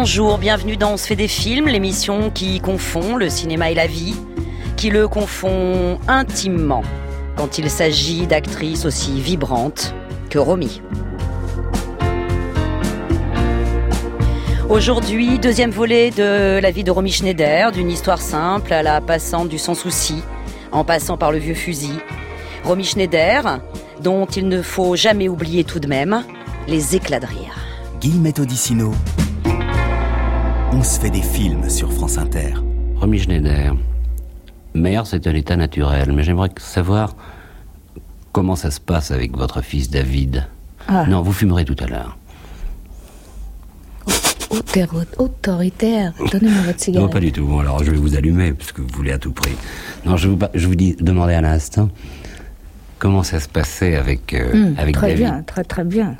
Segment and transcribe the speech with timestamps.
[0.00, 3.88] Bonjour, bienvenue dans On se fait des films, l'émission qui confond le cinéma et la
[3.88, 4.14] vie,
[4.76, 6.84] qui le confond intimement
[7.36, 9.96] quand il s'agit d'actrices aussi vibrantes
[10.30, 10.82] que Romy.
[14.68, 19.48] Aujourd'hui, deuxième volet de la vie de Romy Schneider, d'une histoire simple à la passante
[19.48, 20.22] du sans souci,
[20.70, 21.98] en passant par le vieux fusil.
[22.62, 23.58] Romy Schneider,
[24.00, 26.22] dont il ne faut jamais oublier tout de même
[26.68, 27.56] les éclats de rire.
[28.00, 28.92] Guillemette Odissino.
[30.72, 32.54] On se fait des films sur France Inter.
[32.96, 33.74] Romy Schneider.
[34.74, 37.14] Mère, c'est un état naturel, mais j'aimerais savoir
[38.32, 40.46] comment ça se passe avec votre fils David.
[40.86, 41.06] Ah.
[41.06, 42.16] Non, vous fumerez tout à l'heure.
[45.18, 46.12] Autoritaire.
[46.32, 47.10] Donnez-moi votre Non, cigarette.
[47.12, 47.46] pas du tout.
[47.46, 49.54] Bon, alors je vais vous allumer, parce que vous voulez à tout prix.
[50.04, 51.88] Non, je vous, je vous dis, demandez à l'instant
[52.98, 55.24] comment ça se passait avec, euh, Hum, avec très David.
[55.24, 56.14] bien, très très bien.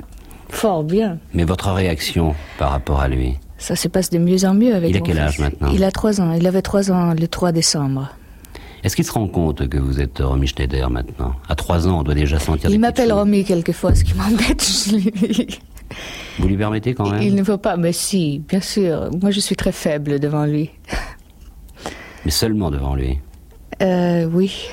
[0.49, 1.17] Fort bien.
[1.33, 3.35] Mais votre réaction par rapport à lui?
[3.59, 5.41] Ça se passe de mieux en mieux avec Il a mon quel âge fils.
[5.41, 6.31] maintenant Il a trois ans.
[6.33, 8.09] Il avait trois ans le 3 décembre.
[8.83, 11.33] Est-ce qu'il se rend compte que vous êtes Romy Schneider maintenant?
[11.49, 13.11] À trois ans, on doit déjà sentir des Il m'appelle.
[13.11, 14.65] Romy quelquefois, ce qui m'embête.
[16.39, 17.21] Vous lui permettez quand même?
[17.21, 19.09] Il ne faut pas, mais si, bien sûr.
[19.21, 20.69] Moi, je suis très faible devant lui.
[22.23, 23.19] Mais seulement devant lui?
[23.81, 24.67] Euh, oui.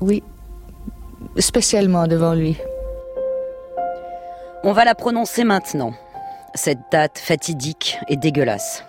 [0.00, 0.22] Oui.
[1.36, 2.56] Spécialement devant lui.
[4.62, 5.94] On va la prononcer maintenant,
[6.54, 8.84] cette date fatidique et dégueulasse.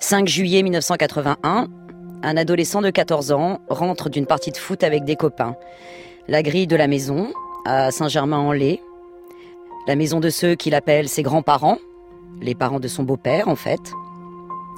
[0.00, 1.68] 5 juillet 1981,
[2.22, 5.56] un adolescent de 14 ans rentre d'une partie de foot avec des copains.
[6.26, 7.32] La grille de la maison,
[7.64, 8.80] à Saint-Germain-en-Laye,
[9.86, 11.78] la maison de ceux qu'il appelle ses grands-parents,
[12.40, 13.92] les parents de son beau-père en fait.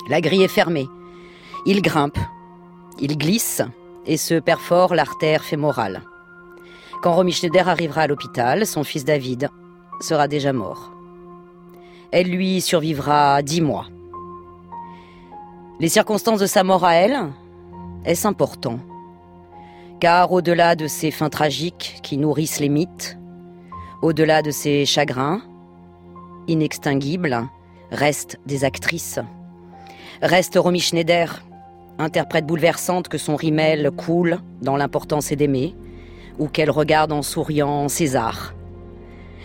[0.08, 0.86] La grille est fermée.
[1.66, 2.18] Il grimpe,
[3.00, 3.62] il glisse
[4.06, 6.02] et se perfore l'artère fémorale.
[7.02, 9.48] Quand Romy Schneider arrivera à l'hôpital, son fils David
[10.00, 10.92] sera déjà mort.
[12.12, 13.86] Elle lui survivra dix mois.
[15.78, 17.18] Les circonstances de sa mort à elle,
[18.04, 18.80] est-ce important?
[20.00, 23.16] Car au-delà de ces fins tragiques qui nourrissent les mythes,
[24.02, 25.40] au-delà de ces chagrins
[26.48, 27.46] inextinguibles,
[27.92, 29.20] restent des actrices.
[30.20, 31.44] Reste Romy Schneider,
[31.98, 35.76] interprète bouleversante que son rimel coule dans l'importance et d'aimer,
[36.38, 38.54] ou qu'elle regarde en souriant César.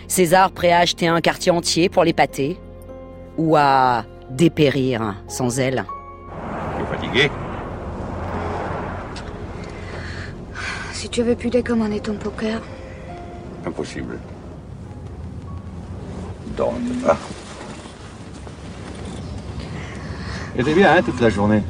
[0.08, 2.58] César prêt à acheter un quartier entier pour l'épater,
[3.38, 5.84] ou à dépérir sans elle.
[6.76, 7.30] Tu es fatigué?
[10.92, 12.60] Si tu avais pu décommander ton poker,
[13.66, 14.18] Impossible.
[16.56, 17.16] Dors un peu, hein
[20.56, 21.62] J'étais bien, hein, toute la journée.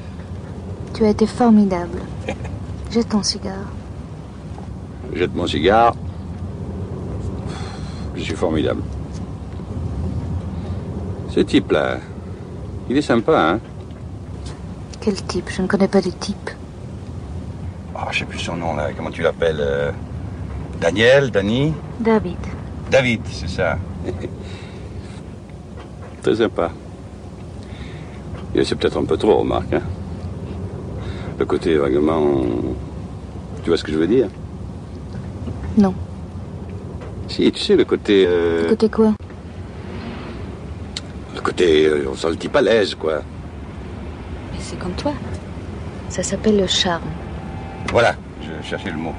[0.95, 2.01] tu as été formidable.
[2.91, 3.73] Jette ton cigare.
[5.15, 5.97] Jette mon cigare.
[8.17, 8.83] Je suis formidable.
[11.29, 11.99] Ce type-là,
[12.89, 13.61] il est sympa, hein?
[15.01, 15.51] Quel type?
[15.51, 16.51] Je ne connais pas de type.
[17.95, 18.89] Ah, je sais plus son nom, là.
[18.97, 19.93] Comment tu l'appelles euh,
[20.81, 21.31] Daniel?
[21.31, 22.39] Danny David.
[22.91, 23.79] David, c'est ça.
[26.23, 26.71] Très sympa.
[28.55, 29.73] Et c'est peut-être un peu trop, remarque.
[29.75, 29.83] Hein?
[31.39, 32.23] Le côté vaguement.
[33.63, 34.29] Tu vois ce que je veux dire?
[35.77, 35.95] Non.
[37.37, 38.25] Si, tu sais, le côté.
[38.27, 39.13] euh, Côté quoi?
[41.35, 41.85] Le côté.
[41.85, 43.21] euh, on sent le type à l'aise, quoi.
[44.53, 45.13] Mais c'est comme toi.
[46.09, 47.03] Ça s'appelle le charme.
[47.93, 49.13] Voilà, je cherchais le mot.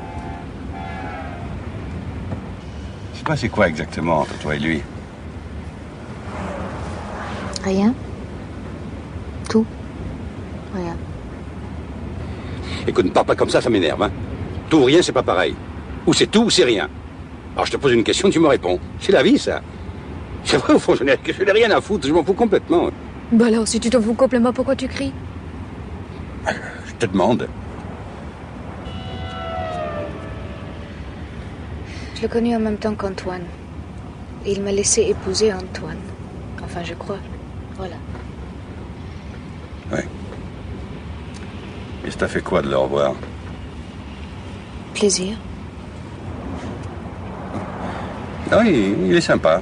[3.14, 4.82] C'est quoi, c'est quoi exactement entre toi et lui?
[7.64, 7.94] Rien
[9.48, 9.66] Tout
[10.76, 10.96] Rien.
[12.88, 14.12] Écoute, ne parle pas comme ça, ça m'énerve, hein.
[14.72, 15.54] Tout ou rien, c'est pas pareil.
[16.08, 16.90] Ou c'est tout ou c'est rien.
[17.58, 18.80] Alors je te pose une question, tu me réponds.
[19.00, 19.64] C'est la vie, ça.
[20.44, 21.18] C'est vrai, au fond, je n'ai
[21.52, 22.92] rien à foutre, je m'en fous complètement.
[23.32, 25.12] Bah alors, si tu t'en fous complètement, pourquoi tu cries?
[26.46, 27.48] Je te demande.
[32.16, 33.46] Je l'ai connu en même temps qu'Antoine.
[34.46, 35.98] Et il m'a laissé épouser Antoine.
[36.64, 37.18] Enfin, je crois.
[37.76, 37.96] Voilà.
[42.06, 43.16] Et ça t'a fait quoi de le revoir?
[44.94, 45.38] Plaisir.
[48.52, 49.62] Ah oui, il est sympa.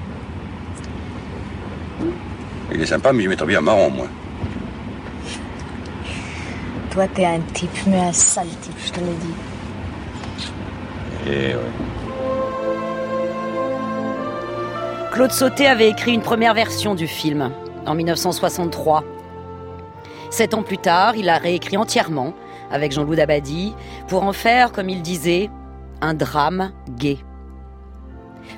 [2.71, 4.07] Il est sympa, mais je mettrais bien marron, moi.
[6.91, 9.33] Toi, t'es un type, mais un sale type, je te le dis.
[11.31, 11.61] Et ouais.
[15.11, 17.51] Claude Sauté avait écrit une première version du film
[17.85, 19.03] en 1963.
[20.29, 22.33] Sept ans plus tard, il l'a réécrit entièrement
[22.71, 23.73] avec Jean-Loup Dabadi
[24.07, 25.49] pour en faire, comme il disait,
[26.01, 27.17] un drame gay.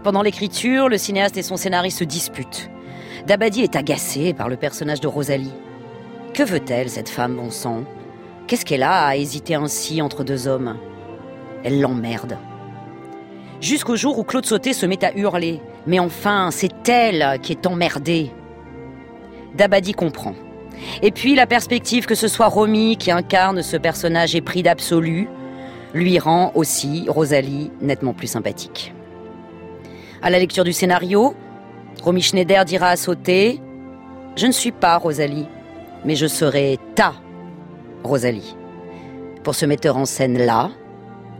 [0.03, 2.69] Pendant l'écriture, le cinéaste et son scénariste se disputent.
[3.25, 5.53] Dabadi est agacé par le personnage de Rosalie.
[6.33, 7.83] Que veut-elle, cette femme, bon sang?
[8.47, 10.77] Qu'est-ce qu'elle a à hésiter ainsi entre deux hommes?
[11.63, 12.37] Elle l'emmerde.
[13.59, 15.61] Jusqu'au jour où Claude Sauté se met à hurler.
[15.87, 18.31] Mais enfin, c'est elle qui est emmerdée.
[19.55, 20.35] Dabadi comprend.
[21.01, 25.27] Et puis la perspective que ce soit Romy qui incarne ce personnage épris d'absolu
[25.93, 28.93] lui rend aussi Rosalie nettement plus sympathique.
[30.21, 31.35] À la lecture du scénario,
[32.03, 33.61] Romy Schneider dira à Sauté
[34.35, 35.45] Je ne suis pas Rosalie,
[36.05, 37.13] mais je serai ta
[38.03, 38.55] Rosalie.
[39.43, 40.71] Pour ce metteur en scène-là,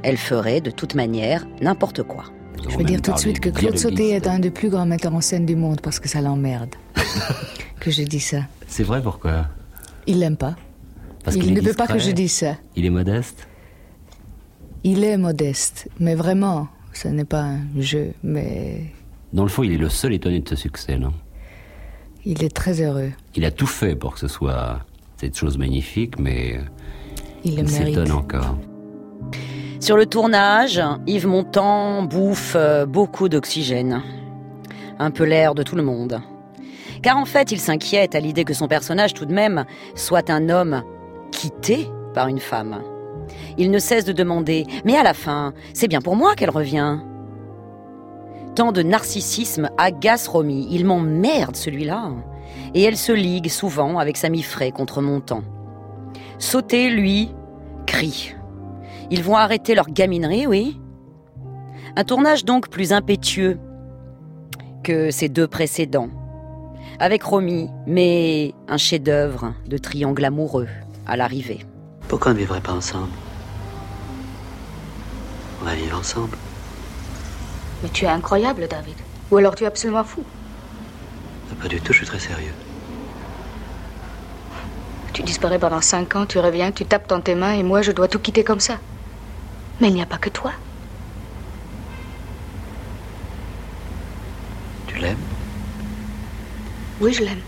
[0.03, 2.25] elle ferait de toute manière n'importe quoi.
[2.69, 5.13] Je veux dire tout de suite que Claude Sauté est un des plus grands metteurs
[5.13, 6.75] en scène du monde parce que ça l'emmerde.
[7.79, 8.41] que je dis ça.
[8.67, 9.47] C'est vrai pourquoi?
[10.05, 10.55] Il l'aime pas.
[11.23, 12.55] Parce il qu'il ne veut pas que je dise ça.
[12.75, 13.47] Il est modeste?
[14.83, 16.67] Il est modeste, mais vraiment,
[16.97, 18.81] ce n'est pas un jeu, mais
[19.33, 21.13] Dans le fond, il est le seul étonné de ce succès, non?
[22.25, 23.11] il est très heureux.
[23.35, 24.79] Il a tout fait pour que ce soit
[25.17, 26.59] cette chose magnifique, mais
[27.43, 28.57] Il s'étonne encore.
[29.79, 34.01] Sur le tournage, Yves Montand bouffe euh, beaucoup d'oxygène.
[34.99, 36.19] Un peu l'air de tout le monde.
[37.03, 39.65] Car en fait, il s'inquiète à l'idée que son personnage, tout de même,
[39.95, 40.83] soit un homme
[41.31, 42.81] quitté par une femme.
[43.57, 46.99] Il ne cesse de demander Mais à la fin, c'est bien pour moi qu'elle revient.
[48.55, 50.67] Tant de narcissisme agace Romy.
[50.71, 52.11] Il m'emmerde celui-là.
[52.73, 55.43] Et elle se ligue souvent avec Samy Frey contre Montand.
[56.39, 57.31] Sauter, lui,
[57.85, 58.35] crie.
[59.09, 60.79] Ils vont arrêter leur gaminerie, oui.
[61.95, 63.57] Un tournage donc plus impétueux
[64.83, 66.09] que ces deux précédents.
[66.99, 70.67] Avec Romy, mais un chef-d'œuvre de triangle amoureux
[71.05, 71.59] à l'arrivée.
[72.07, 73.09] Pourquoi on ne vivrait pas ensemble?
[75.61, 76.37] On va vivre ensemble.
[77.83, 78.97] Mais tu es incroyable, David.
[79.31, 80.23] Ou alors tu es absolument fou.
[81.59, 82.53] Pas du tout, je suis très sérieux.
[85.13, 87.91] Tu disparais pendant cinq ans, tu reviens, tu tapes dans tes mains et moi je
[87.91, 88.77] dois tout quitter comme ça.
[89.81, 90.53] Mais il n'y a pas que toi.
[94.87, 95.17] Tu l'aimes?
[96.99, 97.41] Oui, je l'aime.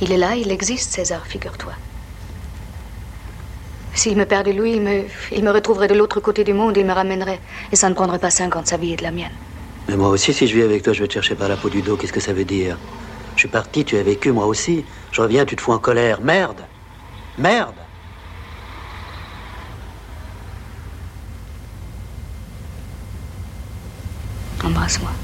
[0.00, 1.74] Il est là, il existe, César, figure-toi.
[3.94, 6.84] S'il me perdait lui, il me, il me retrouverait de l'autre côté du monde, il
[6.84, 7.40] me ramènerait.
[7.72, 9.32] Et ça ne prendrait pas cinq ans de sa vie et de la mienne.
[9.88, 11.68] Mais moi aussi, si je vis avec toi, je vais te chercher par la peau
[11.70, 11.96] du dos.
[11.96, 12.78] Qu'est-ce que ça veut dire?
[13.34, 14.84] Je suis parti, tu as vécu, moi aussi.
[15.10, 16.20] Je reviens, tu te fous en colère.
[16.20, 16.66] Merde
[17.36, 17.80] Merde
[24.64, 25.23] Embrasse-moi.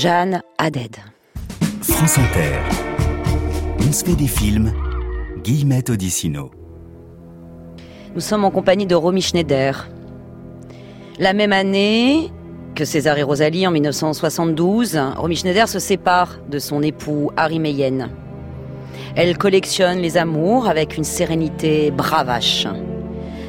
[0.00, 0.96] Jan Haddad.
[1.82, 2.56] France Inter.
[3.86, 4.72] On se fait des films.
[5.44, 6.50] Guillemette Odissino.
[8.14, 9.90] Nous sommes en compagnie de Romy Schneider.
[11.18, 12.32] La même année
[12.74, 18.08] que César et Rosalie, en 1972, Romy Schneider se sépare de son époux Harry Meyen.
[19.16, 22.66] Elle collectionne les amours avec une sérénité bravache.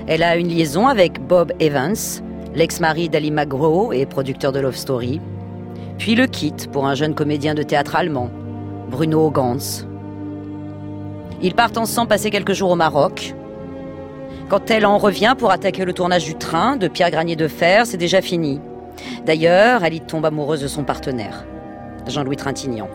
[0.06, 1.96] Elle a une liaison avec Bob Evans,
[2.54, 5.22] l'ex-mari d'Ali McGraw et producteur de Love Story,
[5.98, 8.30] puis le quitte pour un jeune comédien de théâtre allemand,
[8.90, 9.86] Bruno Gantz.
[11.42, 13.34] Ils partent ensemble passer quelques jours au Maroc.
[14.50, 17.86] Quand elle en revient pour attaquer le tournage du train de Pierre Granier de Fer,
[17.86, 18.60] c'est déjà fini.
[19.26, 21.46] D'ailleurs, elle y tombe amoureuse de son partenaire,
[22.08, 22.90] Jean-Louis Trintignant.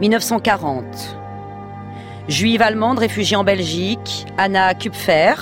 [0.00, 0.84] 1940.
[2.28, 5.34] Juive allemande réfugiée en Belgique, Anna Kupfer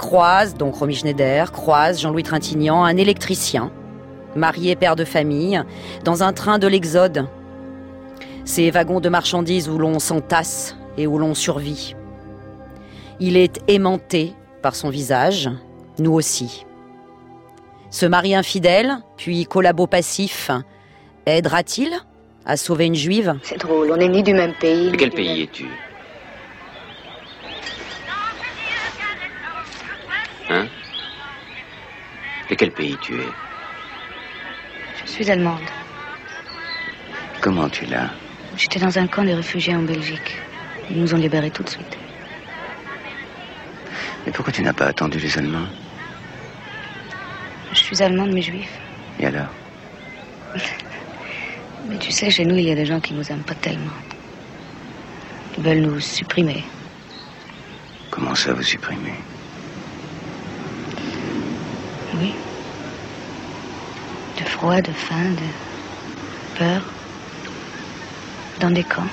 [0.00, 3.70] croise, donc Romy Schneider, croise Jean-Louis Trintignant, un électricien,
[4.36, 5.62] marié père de famille,
[6.04, 7.26] dans un train de l'Exode.
[8.44, 11.94] Ces wagons de marchandises où l'on s'entasse et où l'on survit.
[13.20, 15.50] Il est aimanté par son visage,
[15.98, 16.64] nous aussi.
[17.90, 20.50] Ce mari infidèle, puis collabo passif,
[21.26, 21.92] aidera-t-il
[22.46, 23.34] à sauver une juive?
[23.42, 24.90] C'est drôle, on est ni du même pays.
[24.90, 25.66] De quel pays es-tu?
[30.48, 30.66] Hein?
[32.48, 33.49] De quel pays tu es?
[35.10, 35.58] Je suis allemande.
[37.40, 38.10] Comment tu l'as
[38.56, 40.36] J'étais dans un camp de réfugiés en Belgique.
[40.88, 41.98] Ils nous ont libérés tout de suite.
[44.24, 45.66] Mais pourquoi tu n'as pas attendu les Allemands
[47.72, 48.70] Je suis allemande mais juive.
[49.18, 49.48] Et alors
[51.88, 53.90] Mais tu sais, chez nous, il y a des gens qui nous aiment pas tellement.
[55.58, 56.62] Ils veulent nous supprimer.
[58.12, 59.14] Comment ça vous supprimer?
[62.14, 62.32] Oui.
[64.60, 66.82] De froid, de faim, de peur.
[68.60, 69.08] Dans des camps.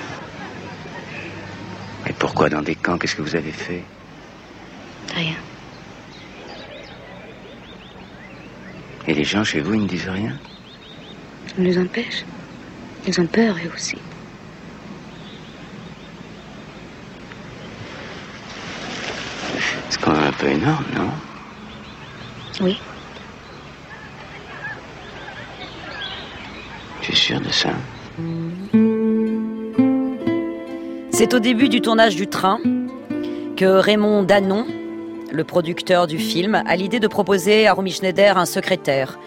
[2.06, 2.98] Et pourquoi dans des camps?
[2.98, 3.82] Qu'est-ce que vous avez fait?
[5.14, 5.36] Rien.
[9.06, 10.38] Et les gens chez vous, ils ne disent rien?
[11.56, 12.26] On nous empêche.
[13.06, 13.96] Ils ont peur, eux aussi.
[19.88, 21.10] C'est quand même un peu énorme, non?
[22.60, 22.78] Oui.
[27.00, 27.07] Tu es
[31.10, 32.60] C'est au début du tournage du train
[33.56, 34.64] que Raymond Danon,
[35.32, 39.18] le producteur du film, a l'idée de proposer à Romy Schneider un secrétaire,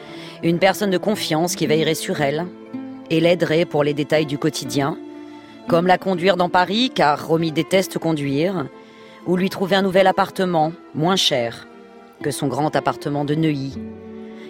[0.42, 2.46] une personne de confiance qui veillerait sur elle
[3.10, 4.98] et l'aiderait pour les détails du quotidien,
[5.68, 8.68] comme la conduire dans Paris, car Romy déteste conduire,
[9.28, 11.68] ou lui trouver un nouvel appartement, moins cher
[12.24, 13.78] que son grand appartement de Neuilly,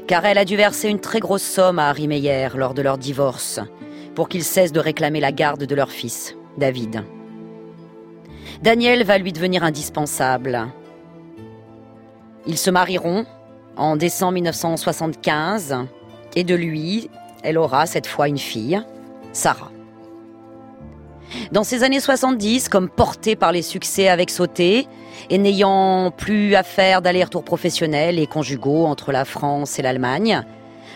[0.08, 2.98] car elle a dû verser une très grosse somme à Harry Meyer lors de leur
[2.98, 3.60] divorce,
[4.16, 7.04] pour qu'il cesse de réclamer la garde de leur fils, David.
[8.62, 10.68] Daniel va lui devenir indispensable.
[12.46, 13.26] Ils se marieront
[13.78, 15.78] en décembre 1975
[16.36, 17.10] et de lui,
[17.44, 18.82] elle aura cette fois une fille,
[19.34, 19.72] Sarah.
[21.52, 24.88] Dans ces années 70, comme portée par les succès avec Sauté,
[25.30, 30.44] et n'ayant plus à faire d'allers-retours professionnels et conjugaux entre la France et l'Allemagne,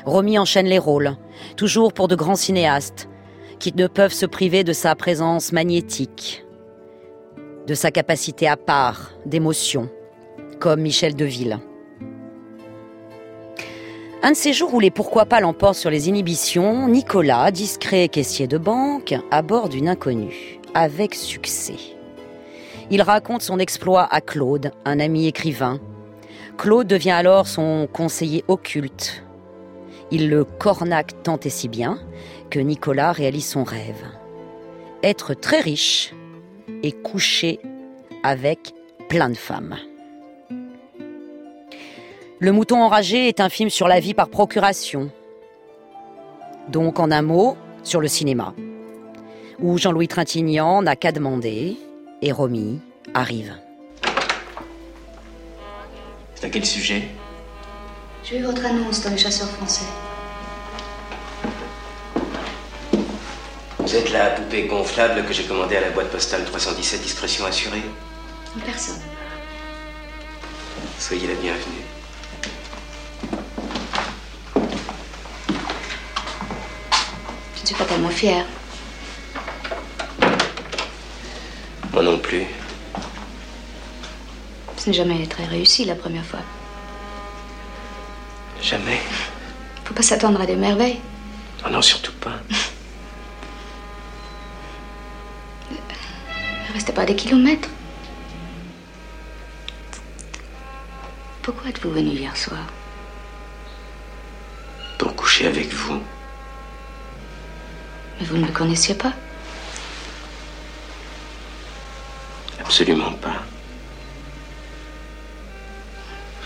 [0.06, 1.16] Romy enchaîne les rôles,
[1.58, 3.10] toujours pour de grands cinéastes,
[3.60, 6.46] qui ne peuvent se priver de sa présence magnétique,
[7.68, 9.90] de sa capacité à part d'émotion,
[10.60, 11.60] comme Michel Deville.
[14.26, 18.48] Un de ces jours où les pourquoi pas l'emportent sur les inhibitions, Nicolas, discret caissier
[18.48, 21.76] de banque, aborde une inconnue, avec succès.
[22.90, 25.80] Il raconte son exploit à Claude, un ami écrivain.
[26.58, 29.24] Claude devient alors son conseiller occulte.
[30.10, 32.00] Il le cornaque tant et si bien
[32.50, 34.08] que Nicolas réalise son rêve.
[35.04, 36.16] Être très riche
[36.82, 37.60] et coucher
[38.24, 38.74] avec
[39.08, 39.76] plein de femmes.
[42.40, 45.10] Le mouton enragé est un film sur la vie par procuration.
[46.68, 48.54] Donc, en un mot, sur le cinéma.
[49.60, 51.78] Où Jean-Louis Trintignant n'a qu'à demander
[52.22, 52.82] et Romy
[53.14, 53.56] arrive.
[56.36, 57.08] C'est à quel sujet?
[58.26, 59.86] J'ai vu votre annonce dans les chasseurs français.
[63.80, 67.84] Vous êtes la poupée gonflable que j'ai commandée à la boîte postale 317 discrétion assurée?
[68.66, 69.00] Personne.
[71.00, 71.85] Soyez la bienvenue.
[77.96, 78.46] Tellement fière.
[81.94, 82.44] Moi non plus.
[84.76, 86.42] Ce n'est jamais très réussi la première fois.
[88.62, 89.00] Jamais.
[89.86, 91.00] Faut pas s'attendre à des merveilles.
[91.66, 92.34] Oh non, surtout pas.
[96.74, 97.70] Restez pas des kilomètres.
[101.44, 102.66] Pourquoi êtes-vous venu hier soir?
[104.98, 106.02] Pour coucher avec vous.
[108.20, 109.14] Mais vous ne le connaissiez pas
[112.60, 113.44] Absolument pas.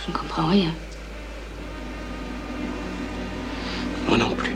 [0.04, 0.72] Je ne comprends rien.
[4.08, 4.54] Moi non plus.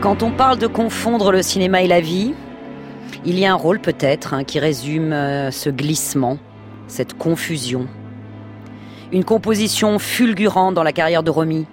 [0.00, 2.32] Quand on parle de confondre le cinéma et la vie,
[3.24, 6.38] il y a un rôle peut-être hein, qui résume euh, ce glissement,
[6.86, 7.86] cette confusion.
[9.12, 11.66] Une composition fulgurante dans la carrière de Romy,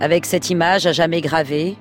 [0.00, 1.76] avec cette image à jamais gravée.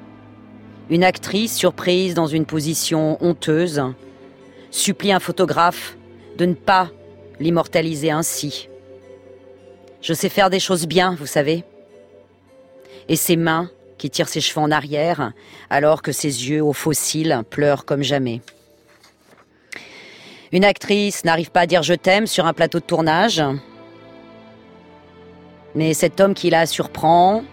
[0.90, 3.84] Une actrice surprise dans une position honteuse
[4.72, 5.98] supplie un photographe
[6.38, 6.90] de ne pas
[7.40, 8.70] l'immortaliser ainsi.
[10.02, 11.64] Je sais faire des choses bien, vous savez.
[13.10, 15.34] Et ses mains qui tirent ses cheveux en arrière,
[15.70, 18.42] alors que ses yeux aux fossiles pleurent comme jamais.
[20.52, 23.44] Une actrice n'arrive pas à dire je t'aime sur un plateau de tournage.
[25.76, 27.44] Mais cet homme qui la surprend,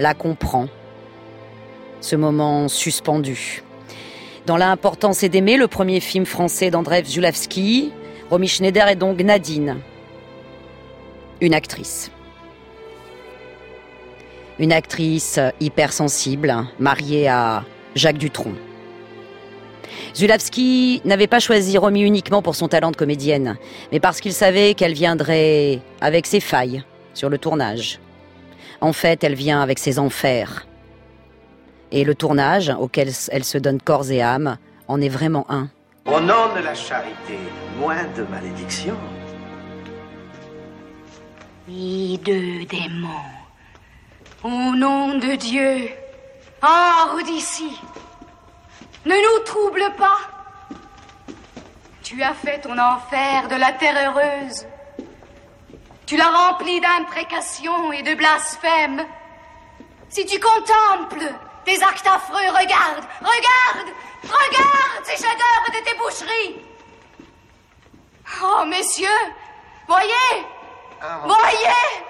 [0.00, 0.66] la comprend.
[2.00, 3.62] Ce moment suspendu.
[4.46, 7.92] Dans L'importance est d'aimer, le premier film français d'André Zulavski,
[8.30, 9.76] Romy Schneider est donc Nadine,
[11.40, 12.10] une actrice.
[14.58, 18.54] Une actrice hypersensible, mariée à Jacques Dutronc.
[20.14, 23.58] Zulavski n'avait pas choisi Romy uniquement pour son talent de comédienne,
[23.92, 26.82] mais parce qu'il savait qu'elle viendrait avec ses failles
[27.12, 28.00] sur le tournage.
[28.80, 30.66] En fait, elle vient avec ses enfers.
[31.92, 34.56] Et le tournage, auquel elle se donne corps et âme,
[34.88, 35.68] en est vraiment un.
[36.06, 37.38] Au nom de la charité,
[37.78, 38.96] moins de malédiction.
[41.68, 43.08] Ni deux démons.
[44.42, 45.90] Au nom de Dieu,
[46.62, 47.78] hors d'ici.
[49.04, 50.18] Ne nous trouble pas.
[52.02, 54.66] Tu as fait ton enfer de la terre heureuse.
[56.10, 59.06] Tu l'as rempli d'imprécations et de blasphèmes.
[60.08, 61.24] Si tu contemples
[61.64, 63.88] tes actes affreux, regarde, regarde,
[64.24, 66.64] regarde ces chefs-d'œuvre de tes boucheries.
[68.42, 69.06] Oh, messieurs,
[69.86, 70.44] voyez,
[71.00, 72.02] Ah, voyez.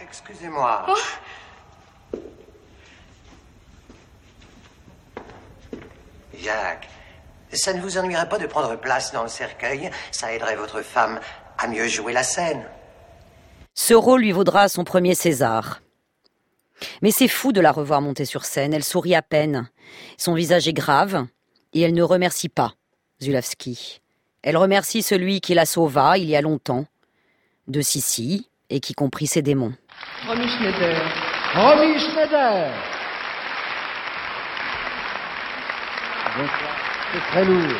[0.00, 0.86] Excusez-moi.
[0.88, 0.96] Oh,
[6.32, 6.88] Jacques,
[7.52, 9.90] ça ne vous ennuierait pas de prendre place dans le cercueil?
[10.12, 11.20] Ça aiderait votre femme
[11.58, 12.66] à mieux jouer la scène.
[13.80, 15.82] Ce rôle lui vaudra son premier César.
[17.00, 18.74] Mais c'est fou de la revoir monter sur scène.
[18.74, 19.70] Elle sourit à peine.
[20.16, 21.28] Son visage est grave
[21.72, 22.74] et elle ne remercie pas
[23.22, 24.00] Zulavski.
[24.42, 26.86] Elle remercie celui qui la sauva il y a longtemps
[27.68, 29.74] de Sissi et qui comprit ses démons.
[30.26, 31.00] Romy Schneider.
[31.54, 32.72] Romy Schneider
[36.36, 36.76] Bonsoir.
[37.12, 37.78] C'est très lourd.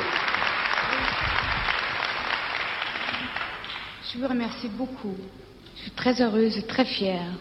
[4.13, 5.17] Je vous remercie beaucoup.
[5.79, 7.33] Je suis très heureuse et très fière.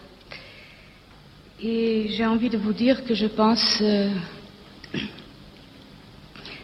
[1.60, 4.10] Et j'ai envie de vous dire que je pense euh,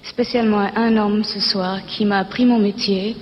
[0.05, 3.17] spécialement à un homme ce soir qui m'a appris mon métier,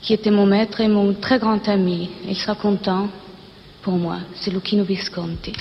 [0.00, 2.10] qui était mon maître et mon très grand ami.
[2.26, 3.08] Il sera content
[3.82, 4.18] pour moi.
[4.36, 5.52] C'est Lucchino Visconti.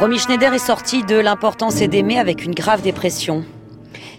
[0.00, 3.44] Romy Schneider est sortie de L'importance est d'aimer avec une grave dépression.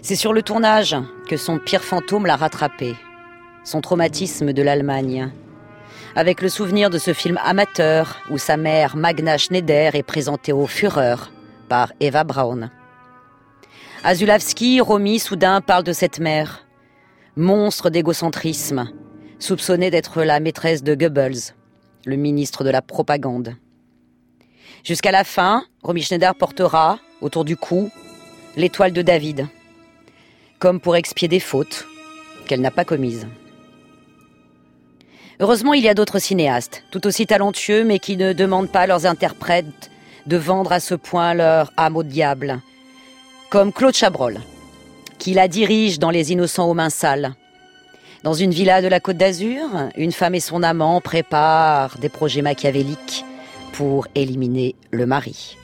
[0.00, 0.94] C'est sur le tournage
[1.28, 2.94] que son pire fantôme l'a rattrapé.
[3.64, 5.32] Son traumatisme de l'Allemagne.
[6.14, 10.68] Avec le souvenir de ce film amateur où sa mère Magna Schneider est présentée au
[10.68, 11.16] Führer
[11.68, 12.70] par Eva Braun.
[14.04, 16.64] À Zulavski, Romy soudain parle de cette mère.
[17.34, 18.88] Monstre d'égocentrisme,
[19.40, 21.56] soupçonnée d'être la maîtresse de Goebbels,
[22.06, 23.56] le ministre de la propagande.
[24.84, 27.90] Jusqu'à la fin, Romy Schneider portera, autour du cou,
[28.56, 29.46] l'étoile de David,
[30.58, 31.86] comme pour expier des fautes
[32.46, 33.28] qu'elle n'a pas commises.
[35.38, 38.86] Heureusement, il y a d'autres cinéastes, tout aussi talentueux, mais qui ne demandent pas à
[38.88, 39.90] leurs interprètes
[40.26, 42.60] de vendre à ce point leur âme au diable,
[43.50, 44.40] comme Claude Chabrol,
[45.18, 47.34] qui la dirige dans Les Innocents aux mains sales.
[48.24, 52.42] Dans une villa de la Côte d'Azur, une femme et son amant préparent des projets
[52.42, 53.24] machiavéliques
[53.72, 55.56] pour éliminer le mari.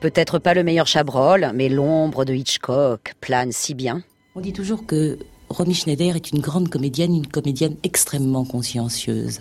[0.00, 4.02] Peut-être pas le meilleur Chabrol, mais l'ombre de Hitchcock plane si bien.
[4.34, 9.40] On dit toujours que Romy Schneider est une grande comédienne, une comédienne extrêmement consciencieuse.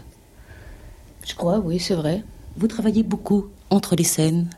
[1.27, 2.23] Je crois, oui, c'est vrai.
[2.57, 4.49] Vous travaillez beaucoup entre les scènes?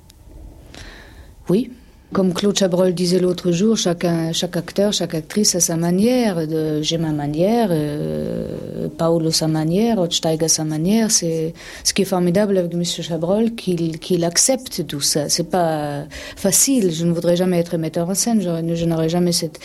[1.50, 1.72] Oui.
[2.14, 6.40] Comme Claude Chabrol disait l'autre jour, chacun, chaque acteur, chaque actrice a sa manière.
[6.82, 11.10] J'ai ma manière, euh, Paolo sa manière, Otsteiger sa manière.
[11.10, 11.54] C'est
[11.86, 12.84] ce qui est formidable avec M.
[12.84, 15.30] Chabrol, qu'il accepte tout ça.
[15.30, 16.04] C'est pas
[16.36, 16.92] facile.
[16.92, 18.42] Je ne voudrais jamais être metteur en scène.
[18.42, 19.62] Je n'aurais jamais cette,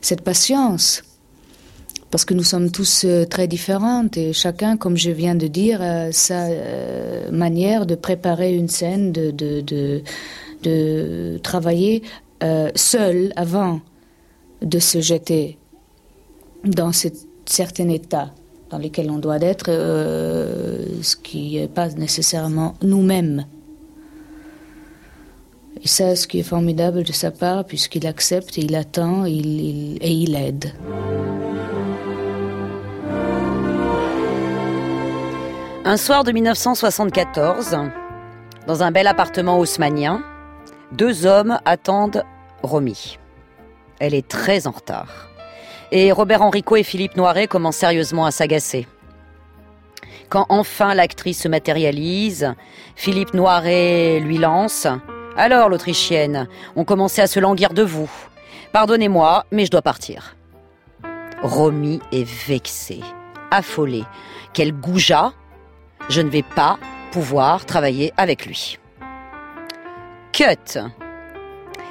[0.00, 1.02] cette patience.
[2.10, 5.82] Parce que nous sommes tous euh, très différentes et chacun, comme je viens de dire,
[5.82, 10.02] a sa euh, manière de préparer une scène, de, de, de,
[10.62, 12.02] de travailler
[12.42, 13.80] euh, seul avant
[14.62, 15.58] de se jeter
[16.64, 17.08] dans ce
[17.46, 18.30] certain état
[18.70, 23.46] dans lequel on doit être, euh, ce qui n'est pas nécessairement nous-mêmes.
[25.82, 30.34] Et ça, ce qui est formidable de sa part, puisqu'il accepte, il attend et il
[30.34, 30.72] aide.
[35.84, 37.78] Un soir de 1974,
[38.66, 40.22] dans un bel appartement haussmanien,
[40.92, 42.24] deux hommes attendent
[42.62, 43.18] Romy.
[44.00, 45.28] Elle est très en retard.
[45.90, 48.86] Et Robert Enrico et Philippe Noiret commencent sérieusement à s'agacer.
[50.28, 52.54] Quand enfin l'actrice se matérialise,
[52.94, 54.86] Philippe Noiret lui lance
[55.36, 58.10] Alors, l'Autrichienne, on commençait à se languir de vous.
[58.72, 60.36] Pardonnez-moi, mais je dois partir.
[61.42, 63.00] Romy est vexée,
[63.50, 64.04] affolée.
[64.52, 65.32] Quel goujat
[66.08, 66.78] Je ne vais pas
[67.12, 68.78] pouvoir travailler avec lui.
[70.38, 70.78] Cut.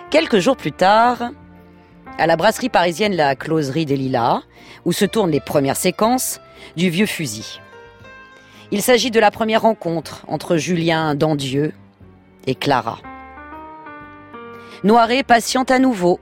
[0.09, 1.31] Quelques jours plus tard,
[2.17, 4.41] à la brasserie parisienne La Closerie des Lilas,
[4.85, 6.39] où se tournent les premières séquences
[6.77, 7.59] du vieux fusil.
[8.71, 11.73] Il s'agit de la première rencontre entre Julien Dandieu
[12.45, 12.99] et Clara.
[14.85, 16.21] Noiret patiente à nouveau.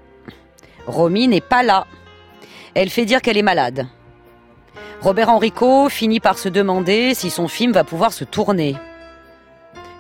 [0.88, 1.86] Romy n'est pas là.
[2.74, 3.86] Elle fait dire qu'elle est malade.
[5.02, 8.76] Robert Enrico finit par se demander si son film va pouvoir se tourner.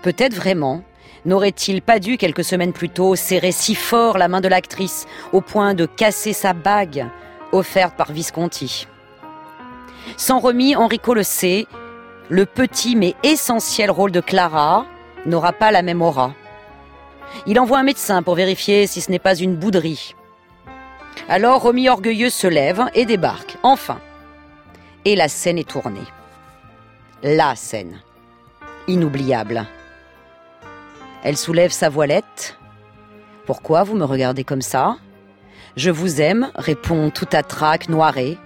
[0.02, 0.82] Peut-être vraiment
[1.26, 5.42] n'aurait-il pas dû quelques semaines plus tôt serrer si fort la main de l'actrice au
[5.42, 7.08] point de casser sa bague
[7.52, 8.88] offerte par Visconti?
[10.18, 11.68] Sans Romy, Enrico le sait,
[12.30, 14.86] le petit mais essentiel rôle de Clara
[15.26, 16.34] n'aura pas la même aura.
[17.48, 20.16] Il envoie un médecin pour vérifier si ce n'est pas une bouderie.
[21.28, 24.00] Alors Romy orgueilleux se lève et débarque, enfin.
[25.06, 26.06] Et la scène est tournée.
[27.24, 28.02] La scène.
[28.88, 29.66] Inoubliable.
[31.26, 32.56] Elle soulève sa voilette.
[33.48, 34.98] Pourquoi vous me regardez comme ça?
[35.76, 38.38] Je vous aime, répond tout à trac Noiret,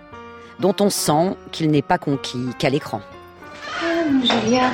[0.61, 3.01] dont on sent qu'il n'est pas conquis qu'à l'écran.
[4.23, 4.71] Julia.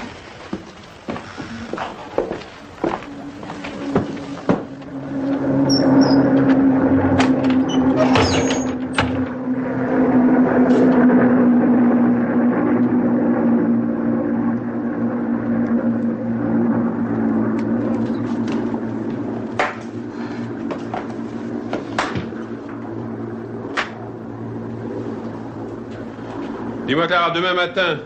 [27.08, 28.00] Demain matin,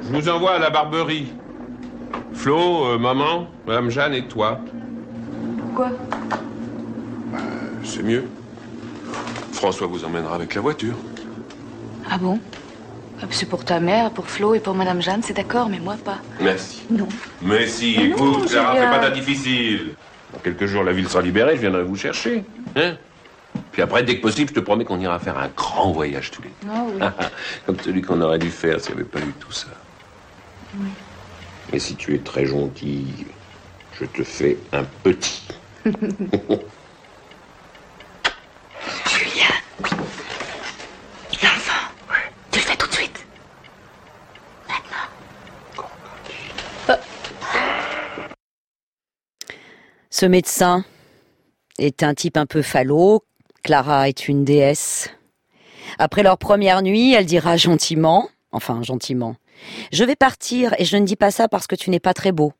[0.00, 1.32] je vous envoie à la barberie.
[2.34, 4.60] Flo, euh, maman, Madame Jeanne et toi.
[5.74, 5.90] Quoi?
[7.82, 8.26] C'est mieux.
[9.52, 10.94] François vous emmènera avec la voiture.
[12.08, 12.38] Ah bon?
[13.20, 15.96] Ah, C'est pour ta mère, pour Flo et pour Madame Jeanne, c'est d'accord, mais moi
[16.04, 16.18] pas.
[16.40, 16.84] Merci.
[16.90, 17.08] Non.
[17.42, 19.94] Mais si, Mais non, écoute, Clara, fais pas ta difficile.
[20.32, 22.44] Dans quelques jours, la ville sera libérée, je viendrai vous chercher.
[22.76, 22.92] Hein?
[23.78, 26.42] Puis après, dès que possible, je te promets qu'on ira faire un grand voyage tous
[26.42, 26.68] les deux.
[26.68, 27.26] Ah oui.
[27.64, 29.68] Comme celui qu'on aurait dû faire s'il n'y avait pas eu tout ça.
[30.76, 30.88] Oui.
[31.72, 33.24] Et si tu es très gentille,
[33.92, 35.46] je te fais un petit.
[35.84, 35.94] Julien
[39.80, 39.90] Oui.
[41.40, 41.92] L'enfant
[42.50, 43.26] Tu le fais tout de suite
[50.10, 50.84] Ce médecin
[51.78, 53.22] est un type un peu falot.
[53.62, 55.10] Clara est une déesse.
[55.98, 59.36] Après leur première nuit, elle dira gentiment, enfin gentiment,
[59.92, 62.32] je vais partir et je ne dis pas ça parce que tu n'es pas très
[62.32, 62.52] beau.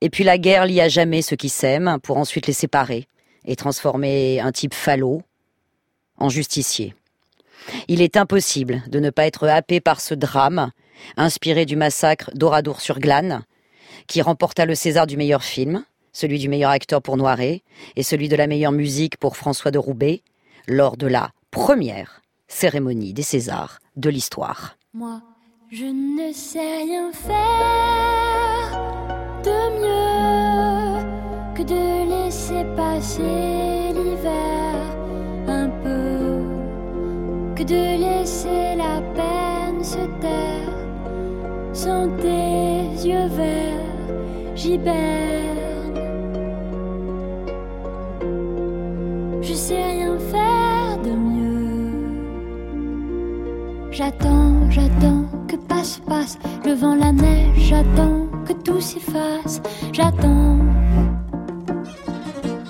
[0.00, 3.06] Et puis la guerre lie à jamais ceux qui s'aiment pour ensuite les séparer
[3.44, 5.22] et transformer un type falot
[6.16, 6.94] en justicier.
[7.88, 10.70] Il est impossible de ne pas être happé par ce drame,
[11.16, 13.44] inspiré du massacre d'Oradour-sur-Glane,
[14.06, 17.62] qui remporta le César du meilleur film, celui du meilleur acteur pour Noiret
[17.96, 20.22] et celui de la meilleure musique pour François de Roubaix,
[20.66, 24.76] lors de la première cérémonie des Césars de l'histoire.
[24.92, 25.22] Moi,
[25.70, 28.80] je ne sais rien faire
[29.44, 31.04] de mieux
[31.54, 34.98] que de laisser passer l'hiver
[35.46, 36.42] un peu,
[37.56, 40.74] que de laisser la peine se taire
[41.72, 45.59] Sans tes yeux verts, j'hiberne.
[49.70, 51.92] Sais rien faire de mieux.
[53.92, 57.60] J'attends, j'attends que passe, passe le vent, la neige.
[57.70, 59.62] J'attends que tout s'efface.
[59.92, 60.58] J'attends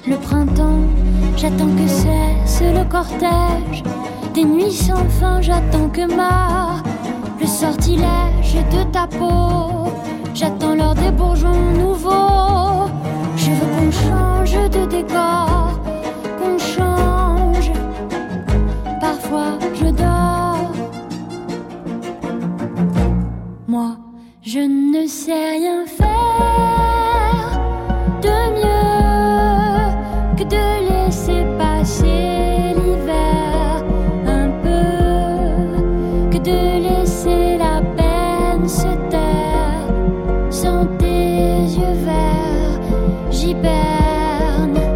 [0.06, 0.84] le printemps.
[1.38, 3.82] J'attends que cesse le cortège
[4.34, 5.40] des nuits sans fin.
[5.40, 6.82] J'attends que ma
[7.40, 9.90] le sortilège de ta peau.
[10.34, 12.90] J'attends l'heure des bourgeons nouveaux.
[13.36, 15.80] Je veux qu'on change de décor,
[16.38, 16.89] qu'on change.
[19.32, 20.72] Je dors.
[23.68, 23.96] Moi,
[24.42, 27.60] je ne sais rien faire
[28.20, 33.84] de mieux que de laisser passer l'hiver
[34.26, 34.88] un peu,
[36.32, 39.86] que de laisser la peine se taire.
[40.50, 42.80] Sans tes yeux verts,
[43.30, 44.89] j'hiberne.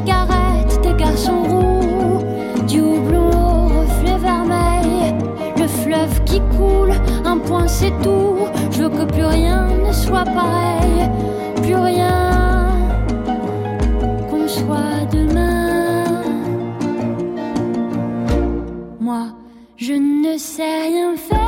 [0.00, 5.14] Des garçons roux, du houblon au reflet vermeil,
[5.58, 6.92] le fleuve qui coule,
[7.24, 8.36] un point c'est tout.
[8.70, 11.10] Je veux que plus rien ne soit pareil,
[11.62, 12.70] plus rien
[14.30, 16.04] qu'on soit demain.
[18.98, 19.26] Moi,
[19.76, 21.41] je ne sais rien faire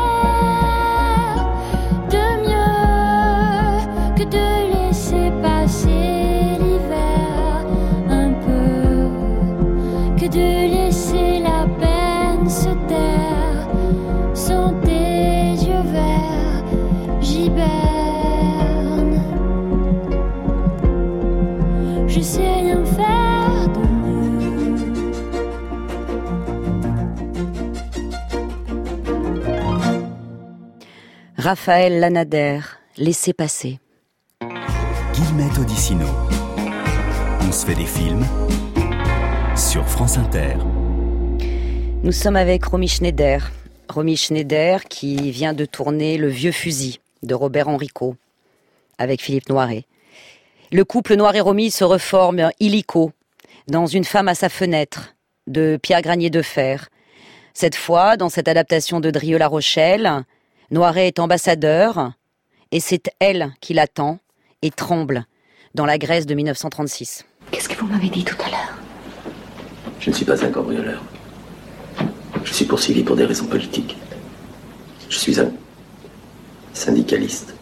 [31.44, 32.60] Raphaël Lanader,
[32.96, 33.78] Laissez passer.
[35.12, 36.06] Guillemette Odissino.
[37.42, 38.24] On se fait des films
[39.54, 40.54] sur France Inter.
[42.02, 43.50] Nous sommes avec Romy Schneider.
[43.90, 48.16] Romy Schneider qui vient de tourner Le Vieux Fusil de Robert Enrico
[48.96, 49.84] avec Philippe Noiret.
[50.72, 53.12] Le couple Noir et Romy se reforme illico
[53.68, 55.14] dans Une femme à sa fenêtre
[55.46, 56.88] de Pierre Granier de Fer.
[57.52, 60.24] Cette fois, dans cette adaptation de Drieux-La Rochelle,
[60.70, 62.12] Noiret est ambassadeur
[62.72, 64.18] et c'est elle qui l'attend
[64.62, 65.26] et tremble
[65.74, 67.24] dans la Grèce de 1936.
[67.50, 68.78] Qu'est-ce que vous m'avez dit tout à l'heure?
[70.00, 71.02] Je ne suis pas un cambrioleur.
[72.44, 73.96] Je suis poursuivi pour des raisons politiques.
[75.08, 75.50] Je suis un
[76.72, 77.54] syndicaliste.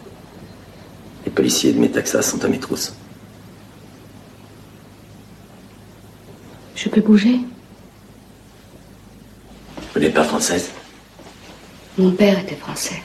[1.24, 2.94] Les policiers de mes Texas sont à mes trousses.
[6.74, 7.40] Je peux bouger?
[9.94, 10.70] Vous n'êtes pas française?
[11.98, 13.02] Mon père était français.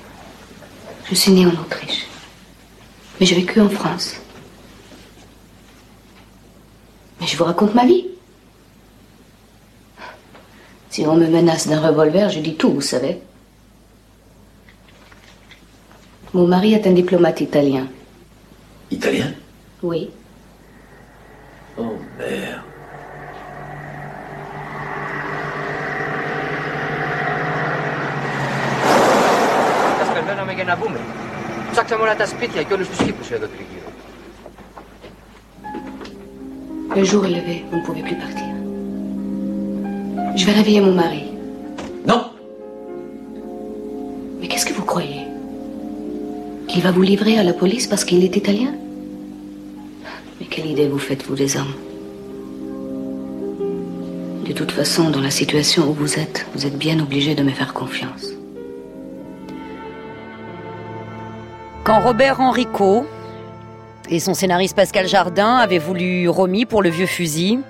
[1.10, 2.08] Je suis née en Autriche.
[3.20, 4.16] Mais j'ai vécu en France.
[7.20, 8.06] Mais je vous raconte ma vie.
[10.90, 13.20] Si on me menace d'un revolver, je dis tout, vous savez.
[16.34, 17.88] Mon mari est un diplomate italien.
[18.92, 19.34] Italien?
[19.84, 20.10] Oui.
[21.78, 22.67] Oh merde.
[36.94, 38.46] Le jour est levé, vous ne pouvez plus partir.
[40.36, 41.24] Je vais réveiller mon mari.
[42.06, 42.32] Non
[44.42, 45.22] Mais qu'est-ce que vous croyez?
[46.68, 48.74] Qu'il va vous livrer à la police parce qu'il est italien?
[50.40, 51.76] Mais quelle idée vous faites, vous, des hommes?
[54.46, 57.52] De toute façon, dans la situation où vous êtes, vous êtes bien obligé de me
[57.52, 58.37] faire confiance.
[61.88, 63.06] Quand Robert Enrico
[64.10, 67.62] et son scénariste Pascal Jardin avaient voulu Romy pour le vieux fusil,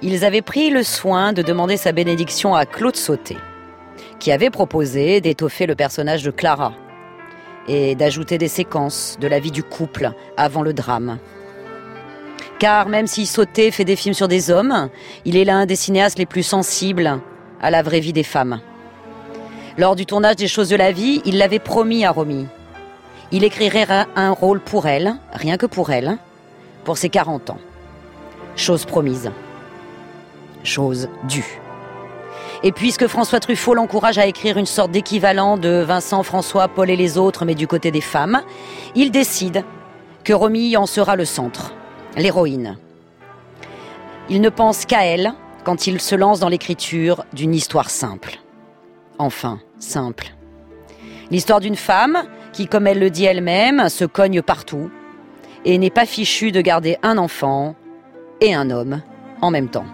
[0.00, 3.36] ils avaient pris le soin de demander sa bénédiction à Claude Sauté,
[4.20, 6.72] qui avait proposé d'étoffer le personnage de Clara
[7.68, 11.18] et d'ajouter des séquences de la vie du couple avant le drame.
[12.58, 14.88] Car même si Sauté fait des films sur des hommes,
[15.26, 17.20] il est l'un des cinéastes les plus sensibles
[17.60, 18.62] à la vraie vie des femmes.
[19.76, 22.46] Lors du tournage des Choses de la vie, il l'avait promis à Romy.
[23.32, 26.16] Il écrirait un- rôle pour elle, rien que pour elle,
[26.84, 27.58] pour ses 40 ans.
[28.54, 29.30] Chose promise.
[30.62, 31.60] Chose due.
[32.62, 36.96] Et puisque François Truffaut l'encourage à écrire une sorte d'équivalent de Vincent, François, Paul et
[36.96, 38.40] les autres, mais du côté des femmes,
[38.94, 39.64] il décide
[40.24, 41.74] que Romy en sera le centre,
[42.16, 42.78] l'héroïne.
[44.28, 45.34] Il ne pense qu'à elle
[45.64, 48.38] quand il se lance dans l'écriture d'une histoire simple.
[49.18, 50.28] Enfin, simple.
[51.30, 52.22] L'histoire d'une femme
[52.56, 54.90] qui, comme elle le dit elle-même, se cogne partout
[55.66, 57.76] et n'est pas fichue de garder un enfant
[58.40, 59.02] et un homme
[59.42, 59.84] en même temps.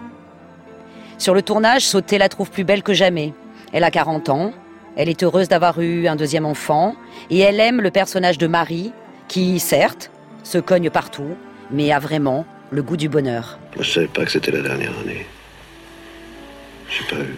[1.17, 3.33] Sur le tournage, Sauté la trouve plus belle que jamais.
[3.73, 4.53] Elle a 40 ans,
[4.95, 6.95] elle est heureuse d'avoir eu un deuxième enfant
[7.29, 8.93] et elle aime le personnage de Marie
[9.27, 10.09] qui, certes,
[10.43, 11.35] se cogne partout,
[11.69, 13.59] mais a vraiment le goût du bonheur.
[13.77, 15.25] Je savais pas que c'était la dernière année.
[16.87, 17.35] J'ai pas eu.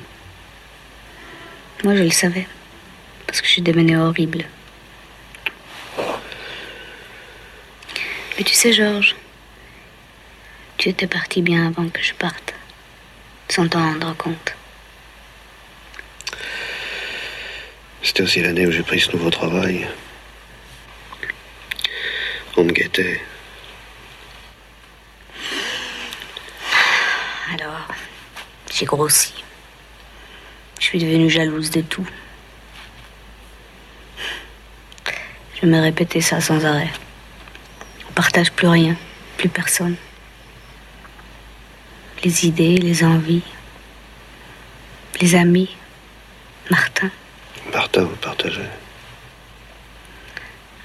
[1.83, 2.45] Moi, je le savais.
[3.25, 4.45] Parce que je suis devenue horrible.
[8.37, 9.15] Mais tu sais, Georges,
[10.77, 12.53] tu étais parti bien avant que je parte.
[13.49, 14.55] Sans t'en rendre compte.
[18.01, 19.87] C'était aussi l'année où j'ai pris ce nouveau travail.
[22.57, 23.21] On me guettait.
[27.53, 27.87] Alors,
[28.73, 29.33] j'ai grossi.
[30.79, 32.07] Je suis devenue jalouse de tout.
[35.61, 36.91] Je me répétais ça sans arrêt.
[38.15, 38.95] Partage plus rien,
[39.37, 39.97] plus personne.
[42.23, 43.43] Les idées, les envies,
[45.19, 45.69] les amis,
[46.71, 47.11] Martin.
[47.73, 48.63] Martin, vous partagez.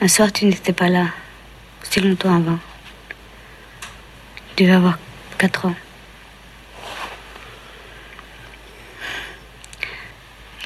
[0.00, 1.06] Un soir, tu n'étais pas là.
[1.82, 2.58] C'était longtemps avant.
[4.56, 4.98] Tu devais avoir
[5.38, 5.76] 4 ans.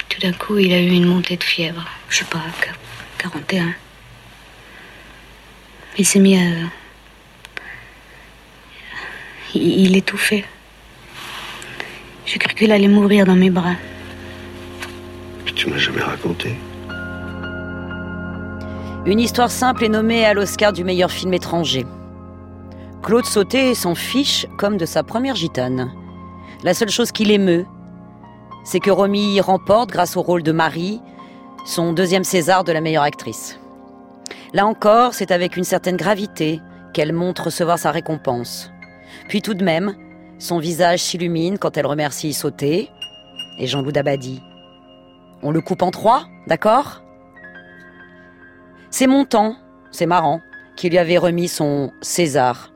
[0.08, 1.84] Tout d'un coup, il a eu une montée de fièvre.
[2.08, 2.40] Je sais pas,
[3.18, 3.74] 41.
[5.96, 6.40] Il s'est mis à.
[9.54, 10.44] Il, étouffait.
[12.26, 13.76] J'ai cru qu'il allait mourir dans mes bras.
[15.54, 16.56] Tu m'as jamais raconté.
[19.06, 21.86] Une histoire simple est nommée à l'Oscar du meilleur film étranger.
[23.02, 25.92] Claude Sauté s'en fiche comme de sa première gitane.
[26.64, 27.66] La seule chose qui l'émeut,
[28.64, 31.00] c'est que Romy remporte, grâce au rôle de Marie,
[31.66, 33.60] son deuxième César de la meilleure actrice.
[34.54, 36.62] Là encore, c'est avec une certaine gravité
[36.92, 38.70] qu'elle montre recevoir sa récompense.
[39.28, 39.96] Puis tout de même,
[40.38, 42.88] son visage s'illumine quand elle remercie Sauté
[43.58, 44.40] et Jean-Loup Dabadi.
[45.42, 47.02] On le coupe en trois, d'accord?
[48.90, 49.56] C'est Montand,
[49.90, 50.40] c'est marrant,
[50.76, 52.72] qui lui avait remis son César,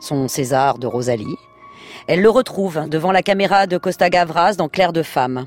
[0.00, 1.36] son César de Rosalie.
[2.08, 5.44] Elle le retrouve devant la caméra de Costa Gavras dans Claire de femme.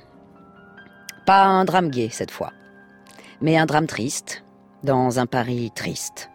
[1.26, 2.54] Pas un drame gai cette fois,
[3.42, 4.44] mais un drame triste,
[4.84, 6.30] dans un Paris triste,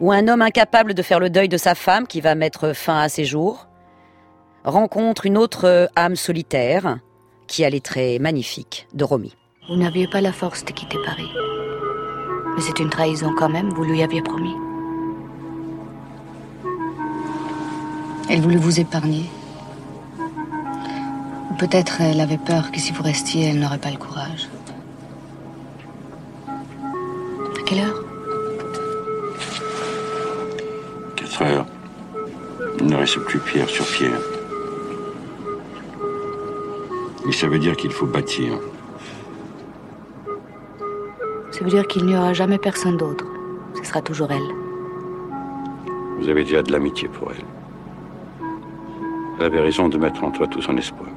[0.00, 2.98] où un homme incapable de faire le deuil de sa femme qui va mettre fin
[2.98, 3.66] à ses jours
[4.64, 6.98] rencontre une autre âme solitaire
[7.46, 9.34] qui a les traits magnifiques de Romy.
[9.68, 11.30] Vous n'aviez pas la force de quitter Paris.
[12.56, 14.54] Mais c'est une trahison quand même, vous lui aviez promis.
[18.30, 19.24] Elle voulait vous épargner.
[21.58, 24.48] Peut-être elle avait peur que si vous restiez, elle n'aurait pas le courage.
[27.68, 28.02] Quelle heure
[31.16, 31.66] 4 heures.
[32.80, 34.20] Il ne reste plus pierre sur pierre.
[37.28, 38.54] Et ça veut dire qu'il faut bâtir.
[41.50, 43.26] Ça veut dire qu'il n'y aura jamais personne d'autre.
[43.76, 44.48] Ce sera toujours elle.
[46.20, 47.44] Vous avez déjà de l'amitié pour elle.
[49.38, 51.10] Elle avait raison de mettre en toi tout son espoir.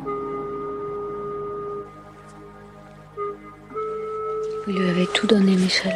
[4.66, 5.96] Vous lui avez tout donné, Michel.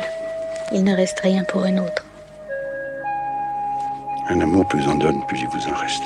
[0.71, 2.05] Il ne reste rien pour une autre.
[4.27, 6.03] Un amour, plus en donne, plus il vous en reste.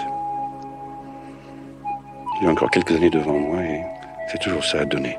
[2.41, 3.83] J'ai encore quelques années devant moi et
[4.29, 5.17] c'est toujours ça à donner.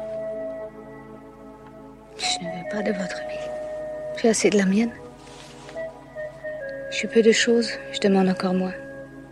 [2.19, 3.49] Je ne veux pas de votre vie.
[4.21, 4.93] J'ai assez de la mienne.
[6.91, 8.75] Je suis peu de choses, je demande encore moins.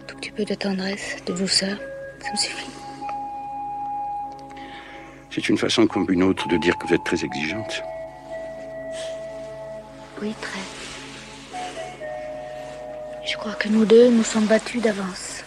[0.07, 1.77] Tout petit peu de tendresse, de douceur,
[2.21, 2.71] ça me suffit.
[5.31, 7.83] C'est une façon comme une autre de dire que vous êtes très exigeante.
[10.21, 10.61] Oui, très.
[13.25, 15.45] Je crois que nous deux nous sommes battus d'avance.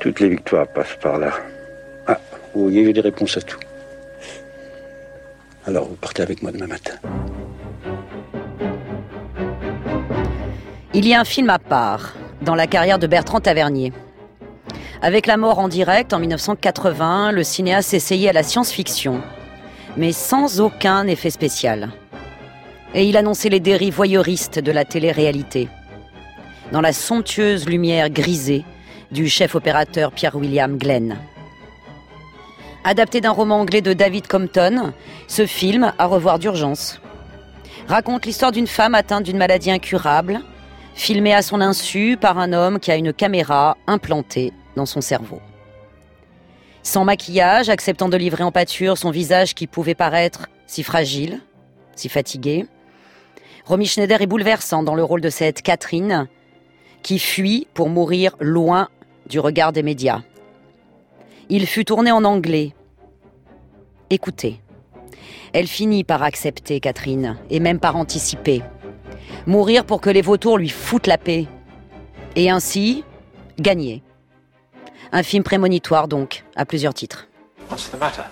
[0.00, 1.32] Toutes les victoires passent par là.
[2.06, 2.20] Ah,
[2.54, 3.58] vous voyez, j'ai des réponses à tout.
[5.66, 6.94] Alors, vous partez avec moi demain matin.
[10.94, 13.92] Il y a un film à part dans la carrière de Bertrand Tavernier.
[15.02, 19.20] Avec la mort en direct en 1980, le cinéaste essayait à la science-fiction,
[19.96, 21.90] mais sans aucun effet spécial.
[22.96, 25.68] Et il annonçait les dérives voyeuristes de la télé-réalité.
[26.72, 28.64] Dans la somptueuse lumière grisée
[29.12, 31.18] du chef opérateur Pierre-William Glenn.
[32.84, 34.94] Adapté d'un roman anglais de David Compton,
[35.28, 36.98] ce film, à revoir d'urgence,
[37.86, 40.40] raconte l'histoire d'une femme atteinte d'une maladie incurable,
[40.94, 45.42] filmée à son insu par un homme qui a une caméra implantée dans son cerveau.
[46.82, 51.42] Sans maquillage, acceptant de livrer en pâture son visage qui pouvait paraître si fragile,
[51.94, 52.66] si fatigué,
[53.66, 56.28] Romy Schneider est bouleversant dans le rôle de cette Catherine
[57.02, 58.88] qui fuit pour mourir loin
[59.26, 60.22] du regard des médias.
[61.48, 62.74] Il fut tourné en anglais.
[64.08, 64.60] Écoutez.
[65.52, 68.62] Elle finit par accepter Catherine, et même par anticiper.
[69.46, 71.46] Mourir pour que les vautours lui foutent la paix.
[72.36, 73.04] Et ainsi,
[73.58, 74.02] gagner.
[75.10, 77.26] Un film prémonitoire donc, à plusieurs titres.
[77.68, 78.22] What's the matter?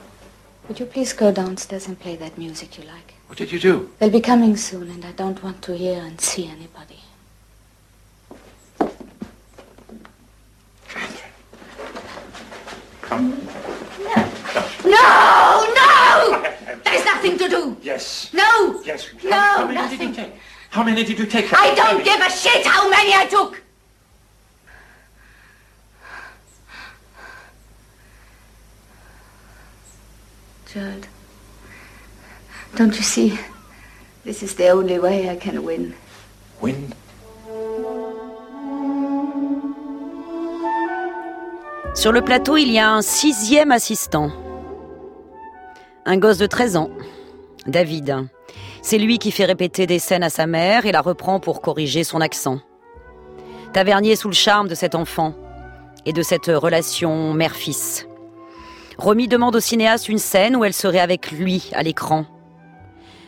[0.68, 3.13] Would you please go downstairs and play that music you like?
[3.26, 3.90] What did you do?
[3.98, 7.00] They'll be coming soon, and I don't want to hear and see anybody.
[13.02, 13.30] Come.
[14.84, 16.42] No, no!
[16.84, 17.76] There's nothing to do.
[17.82, 18.30] Yes.
[18.32, 18.82] No.
[18.84, 19.08] Yes.
[19.22, 19.98] No, How many nothing.
[19.98, 20.32] did you take?
[20.70, 21.52] How many did you take?
[21.52, 23.62] I don't give a shit how many I took.
[30.66, 31.06] Gerald,
[32.76, 33.38] don't you see?
[34.24, 35.92] This is the only way I can win.
[36.60, 36.94] Win?
[41.94, 44.30] Sur le plateau, il y a un sixième assistant.
[46.06, 46.90] Un gosse de 13 ans,
[47.66, 48.26] David.
[48.82, 52.04] C'est lui qui fait répéter des scènes à sa mère et la reprend pour corriger
[52.04, 52.58] son accent.
[53.72, 55.34] Tavernier sous le charme de cet enfant
[56.04, 58.06] et de cette relation mère-fils.
[58.98, 62.26] Romy demande au cinéaste une scène où elle serait avec lui à l'écran.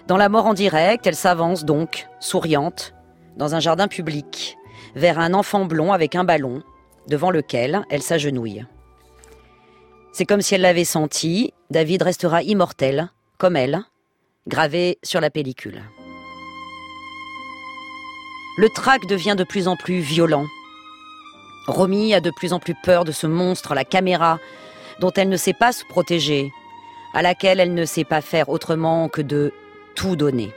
[0.07, 2.95] Dans la mort en direct, elle s'avance donc, souriante,
[3.37, 4.57] dans un jardin public,
[4.95, 6.63] vers un enfant blond avec un ballon,
[7.09, 8.65] devant lequel elle s'agenouille.
[10.13, 13.83] C'est comme si elle l'avait senti, David restera immortel, comme elle,
[14.47, 15.83] gravé sur la pellicule.
[18.59, 20.47] Le trac devient de plus en plus violent.
[21.67, 24.39] Romy a de plus en plus peur de ce monstre, la caméra,
[25.01, 26.53] dont elle ne sait pas se protéger,
[27.13, 29.53] à laquelle elle ne sait pas faire autrement que de
[29.97, 30.55] tout donner.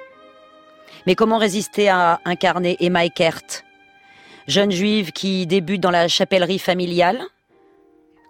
[1.07, 3.63] Mais comment résister à incarner Emma Eckert,
[4.47, 7.23] jeune juive qui débute dans la chapellerie familiale,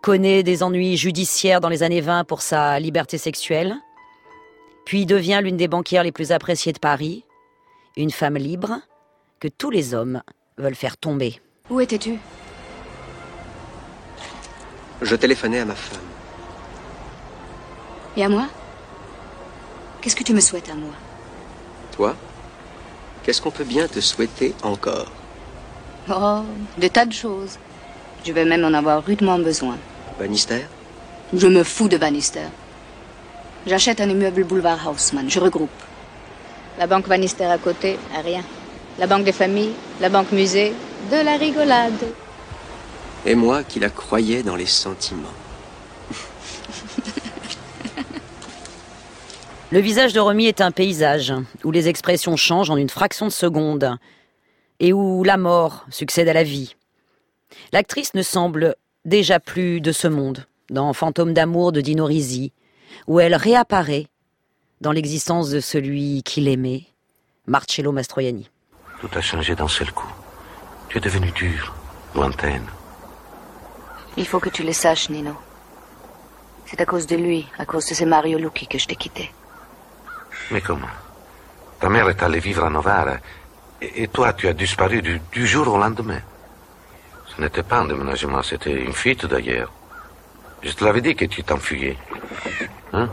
[0.01, 3.75] connaît des ennuis judiciaires dans les années 20 pour sa liberté sexuelle,
[4.85, 7.25] puis devient l'une des banquières les plus appréciées de Paris,
[7.97, 8.79] une femme libre
[9.39, 10.21] que tous les hommes
[10.57, 11.41] veulent faire tomber.
[11.69, 12.17] Où étais-tu?
[15.01, 16.01] Je téléphonais à ma femme.
[18.15, 18.47] Et à moi?
[20.01, 20.93] Qu'est-ce que tu me souhaites à moi?
[21.91, 22.15] Toi?
[23.23, 25.11] Qu'est-ce qu'on peut bien te souhaiter encore?
[26.09, 26.41] Oh,
[26.77, 27.57] des tas de choses.
[28.25, 29.77] Je vais même en avoir rudement besoin.
[30.17, 30.65] Bannister?
[31.33, 32.47] Je me fous de Bannister.
[33.67, 35.69] J'achète un immeuble boulevard Haussmann, je regroupe.
[36.77, 38.43] La banque Bannister à côté, à rien.
[38.97, 40.73] La banque des familles, la banque musée,
[41.11, 42.05] de la rigolade.
[43.25, 45.27] Et moi qui la croyais dans les sentiments.
[49.71, 51.31] Le visage de Romy est un paysage
[51.63, 53.97] où les expressions changent en une fraction de seconde
[54.79, 56.75] et où la mort succède à la vie.
[57.71, 62.51] L'actrice ne semble déjà plus de ce monde dans Fantôme d'amour de Dino Risi,
[63.05, 64.07] où elle réapparaît
[64.81, 66.87] dans l'existence de celui qui l'aimait,
[67.45, 68.49] Marcello Mastroianni.
[69.01, 70.11] Tout a changé d'un seul coup.
[70.89, 71.75] Tu es devenue dure,
[72.15, 72.65] lointaine.
[74.17, 75.35] Il faut que tu le saches, Nino.
[76.65, 79.31] C'est à cause de lui, à cause de ce Mario Lucchi que je t'ai quitté.
[80.51, 80.87] Mais comment
[81.79, 83.17] Ta mère est allée vivre à Novara.
[83.81, 86.19] Et, et toi, tu as disparu du, du jour au lendemain.
[87.27, 89.71] Ce n'était pas un déménagement, c'était une fuite d'ailleurs.
[90.61, 91.97] Je te l'avais dit que tu t'enfuyais.
[92.91, 93.09] Hein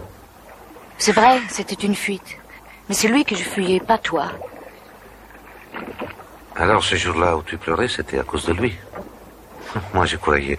[0.98, 2.38] C'est vrai, c'était une fuite.
[2.88, 4.26] Mais c'est lui que je fuyais, pas toi.
[6.56, 8.74] Alors ce jour-là où tu pleurais, c'était à cause de lui.
[9.94, 10.58] Moi, je croyais.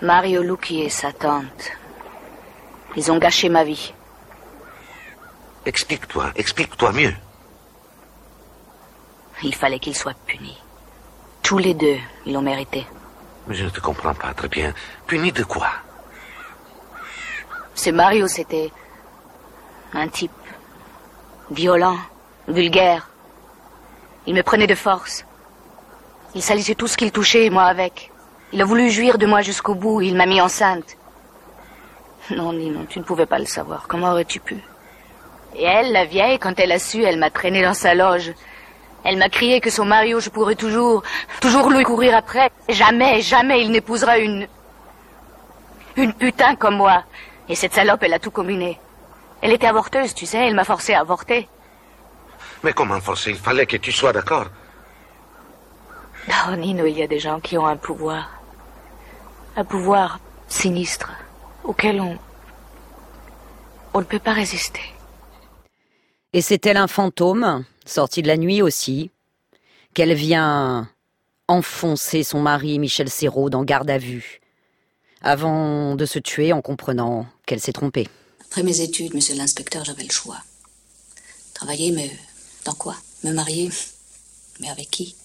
[0.00, 1.70] Mario Lucchi et sa tante.
[2.96, 3.92] Ils ont gâché ma vie.
[5.66, 7.14] Explique-toi, explique-toi mieux.
[9.42, 10.58] Il fallait qu'ils soient punis.
[11.42, 12.86] Tous les deux, ils l'ont mérité.
[13.46, 14.72] Mais je ne te comprends pas très bien.
[15.06, 15.68] Puni de quoi?
[17.74, 18.70] Ce Mario, c'était
[19.92, 20.30] un type
[21.50, 21.98] violent,
[22.48, 23.08] vulgaire.
[24.26, 25.24] Il me prenait de force.
[26.34, 28.10] Il salissait tout ce qu'il touchait, moi avec.
[28.52, 30.96] Il a voulu jouir de moi jusqu'au bout, il m'a mis enceinte.
[32.30, 33.86] Non, Nino, tu ne pouvais pas le savoir.
[33.86, 34.56] Comment aurais-tu pu?
[35.56, 38.32] Et elle, la vieille, quand elle a su, elle m'a traîné dans sa loge.
[39.04, 41.02] Elle m'a crié que son Mario, je pourrais toujours,
[41.40, 42.50] toujours lui courir après.
[42.68, 44.48] Jamais, jamais il n'épousera une...
[45.96, 47.04] Une putain comme moi.
[47.48, 48.80] Et cette salope, elle a tout combiné.
[49.42, 51.48] Elle était avorteuse, tu sais, elle m'a forcé à avorter.
[52.62, 53.30] Mais comment forcer?
[53.30, 54.46] Il fallait que tu sois d'accord.
[56.28, 58.30] Oh, Nino, il y a des gens qui ont un pouvoir.
[59.56, 60.18] Un pouvoir
[60.48, 61.12] sinistre,
[61.64, 62.16] auquel on.
[63.94, 64.80] on ne peut pas résister.
[66.32, 69.10] Et c'est elle un fantôme, sorti de la nuit aussi,
[69.94, 70.88] qu'elle vient
[71.48, 74.40] enfoncer son mari Michel Serrault dans garde à vue,
[75.22, 78.08] avant de se tuer en comprenant qu'elle s'est trompée?
[78.46, 80.38] Après mes études, monsieur l'inspecteur, j'avais le choix.
[81.54, 82.10] Travailler, mais
[82.64, 82.96] dans quoi?
[83.22, 83.70] Me marier
[84.60, 85.16] Mais avec qui?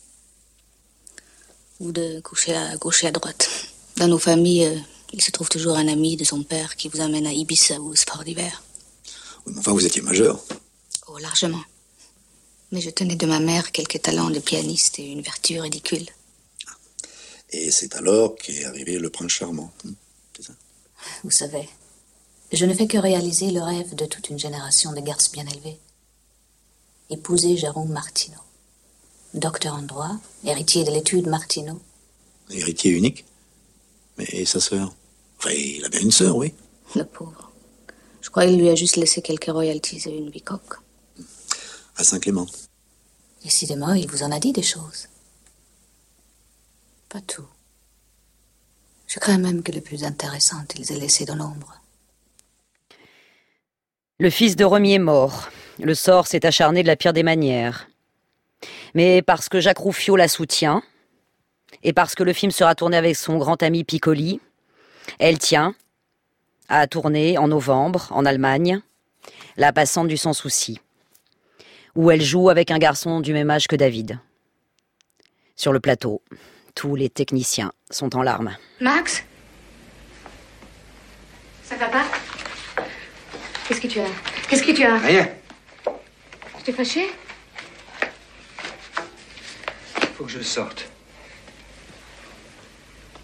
[1.79, 3.49] Ou de coucher à gauche et à droite.
[3.97, 4.77] Dans nos familles, euh,
[5.12, 7.89] il se trouve toujours un ami de son père qui vous amène à Ibiza ou
[7.89, 8.64] au sport d'hiver.
[9.45, 10.43] Oui, enfin, vous étiez majeur.
[11.07, 11.64] Oh, largement.
[12.72, 16.05] Mais je tenais de ma mère quelques talents de pianiste et une vertu ridicule.
[17.51, 19.72] Et c'est alors qu'est arrivé le prince charmant.
[19.86, 19.93] hein,
[20.38, 20.53] c'est ça?
[21.24, 21.68] Vous savez,
[22.51, 25.80] je ne fais que réaliser le rêve de toute une génération de garces bien élevés.
[27.10, 28.38] Épouser Jérôme Martineau.
[29.34, 31.82] Docteur en droit, héritier de l'étude Martineau.
[32.51, 33.26] Héritier unique?
[34.18, 34.93] Mais et sa sœur?
[35.39, 36.53] Enfin, il a bien une sœur, oui.
[36.95, 37.51] Le pauvre.
[38.21, 40.75] Je crois qu'il lui a juste laissé quelques royalties et une bicoque.
[41.95, 42.47] À Saint-Clément.
[43.43, 45.07] Décidément, il vous en a dit des choses.
[47.07, 47.47] Pas tout.
[49.07, 51.81] Je crains même que le plus intéressant, ils aient laissé dans l'ombre.
[54.19, 55.49] Le fils de Remy est mort.
[55.79, 57.89] Le sort s'est acharné de la pire des manières.
[58.93, 60.83] Mais parce que Jacques Rouffio la soutient,
[61.83, 64.41] et parce que le film sera tourné avec son grand ami Piccoli,
[65.18, 65.74] elle tient
[66.68, 68.82] à tourner en novembre en Allemagne
[69.57, 70.80] La passante du sans souci,
[71.95, 74.20] où elle joue avec un garçon du même âge que David.
[75.55, 76.22] Sur le plateau,
[76.76, 78.55] tous les techniciens sont en larmes.
[78.80, 79.24] Max?
[81.64, 82.05] Ça va pas?
[83.68, 84.07] Qu'est-ce que tu as?
[84.47, 84.97] Qu'est-ce que tu as?
[84.97, 85.30] Rien.
[86.57, 87.12] Tu t'es fâché?
[90.16, 90.88] Faut que je sorte.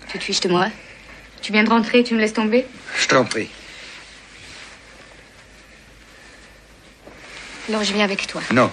[0.08, 0.70] Tu te fiches de moi?
[1.42, 2.66] Tu viens de rentrer, tu me laisses tomber?
[2.98, 3.50] Je t'en prie.
[7.70, 8.42] Alors je viens avec toi.
[8.52, 8.72] Non.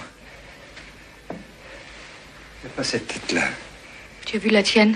[2.61, 3.43] Fais pas cette tête-là.
[4.25, 4.95] Tu as vu la tienne?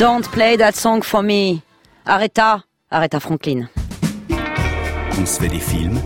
[0.00, 1.60] Don't play that song for me.
[2.06, 3.68] Arrêta, arrêta Franklin.
[5.20, 6.00] On se fait des films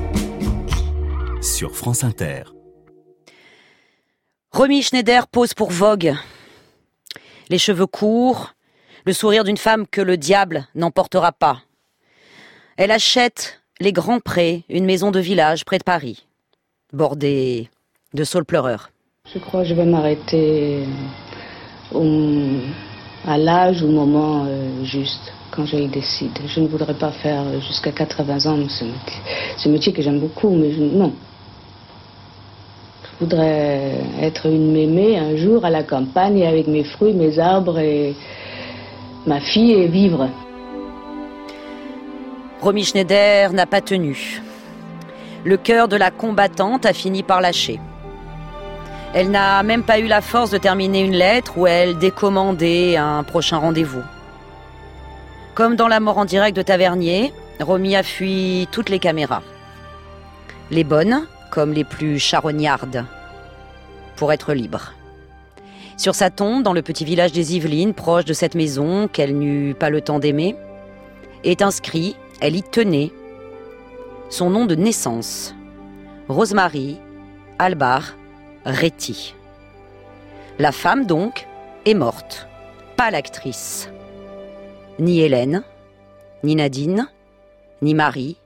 [1.41, 2.43] sur France Inter.
[4.51, 6.15] Romy Schneider pose pour Vogue.
[7.51, 8.55] Les cheveux courts,
[9.07, 11.63] le sourire d'une femme que le diable n'emportera pas.
[12.77, 16.27] Elle achète les Grands Prés, une maison de village près de Paris,
[16.93, 17.71] bordée
[18.13, 18.91] de saules pleureurs.
[19.33, 20.85] Je crois que je vais m'arrêter
[21.93, 22.61] au-
[23.27, 26.39] à l'âge ou au moment euh, juste, quand je le décide.
[26.47, 29.21] Je ne voudrais pas faire jusqu'à 80 ans ce métier,
[29.57, 31.13] ce métier que j'aime beaucoup, mais non.
[33.03, 37.79] Je voudrais être une mémé un jour à la campagne avec mes fruits, mes arbres
[37.79, 38.15] et
[39.27, 40.29] ma fille et vivre.
[42.61, 44.43] Romy Schneider n'a pas tenu.
[45.45, 47.79] Le cœur de la combattante a fini par lâcher.
[49.15, 53.23] Elle n'a même pas eu la force de terminer une lettre où elle décommandait un
[53.23, 54.03] prochain rendez-vous.
[55.55, 59.43] Comme dans La mort en direct de Tavernier, Romy a fui toutes les caméras.
[60.73, 63.05] Les bonnes comme les plus charognardes,
[64.17, 64.93] pour être libre.
[65.97, 69.77] Sur sa tombe, dans le petit village des Yvelines, proche de cette maison qu'elle n'eut
[69.79, 70.57] pas le temps d'aimer,
[71.45, 73.13] est inscrit, elle y tenait,
[74.29, 75.55] son nom de naissance,
[76.29, 76.99] Rosemary
[77.61, 78.15] Albar
[78.65, 79.35] Réti.
[80.59, 81.47] La femme, donc,
[81.85, 82.49] est morte,
[82.97, 83.91] pas l'actrice.
[84.99, 85.63] Ni Hélène,
[86.45, 87.09] ni Nadine,
[87.83, 88.39] ni Marie,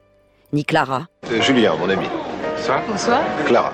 [0.52, 1.06] ni Clara.
[1.24, 2.06] C'est Julien, mon ami.
[2.56, 3.20] Ça Bonsoir.
[3.46, 3.72] Clara.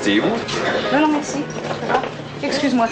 [0.00, 0.36] C'est vous?
[0.92, 1.42] Non, non, merci.
[2.42, 2.86] Excuse-moi.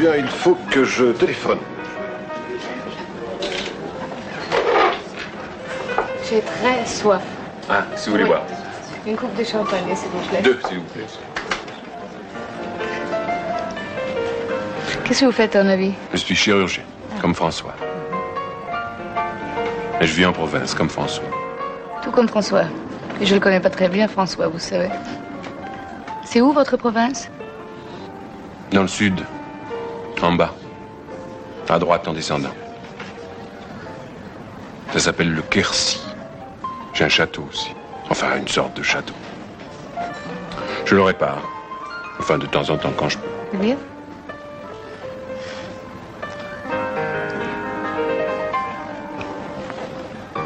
[0.00, 1.58] Bien, il faut que je téléphone.
[6.28, 7.22] J'ai très soif.
[7.68, 8.30] Ah, si vous voulez Oui.
[8.30, 8.42] boire.
[9.06, 10.42] Une coupe de champagne, s'il vous plaît.
[10.42, 11.06] Deux, s'il vous plaît.
[15.04, 16.82] Qu'est-ce que vous faites, à ton avis Je suis chirurgien,
[17.20, 17.74] comme François.
[20.00, 21.22] Et je vis en province, comme François.
[22.02, 22.64] Tout comme François.
[23.20, 24.90] Et je le connais pas très bien, François, vous savez.
[26.24, 27.30] C'est où votre province
[28.72, 29.20] Dans le sud,
[30.20, 30.52] en bas,
[31.68, 32.54] à droite en descendant.
[34.92, 36.02] Ça s'appelle le Quercy.
[36.92, 37.75] J'ai un château aussi.
[38.10, 39.14] Enfin, une sorte de château.
[40.84, 41.42] Je le répare.
[42.18, 43.28] Enfin, de temps en temps, quand je peux.
[43.52, 43.76] C'est bien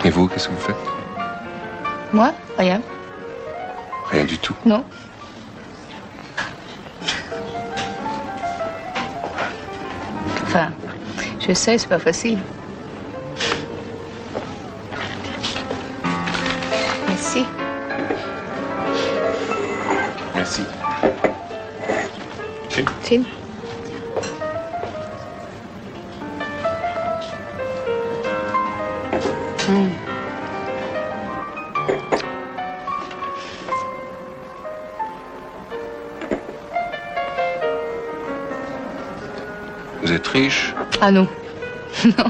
[0.04, 0.76] Et vous, qu'est-ce que vous faites?
[2.12, 2.32] Moi?
[2.56, 2.80] Rien.
[4.10, 4.54] Rien du tout.
[4.64, 4.82] Non.
[10.42, 10.72] Enfin,
[11.38, 12.38] je sais, c'est pas facile.
[20.50, 20.66] Merci.
[22.70, 22.84] Chin.
[23.04, 23.24] Chin.
[29.68, 29.88] Hmm.
[40.02, 40.74] Vous êtes riche?
[41.00, 41.28] Ah non.
[42.04, 42.24] non.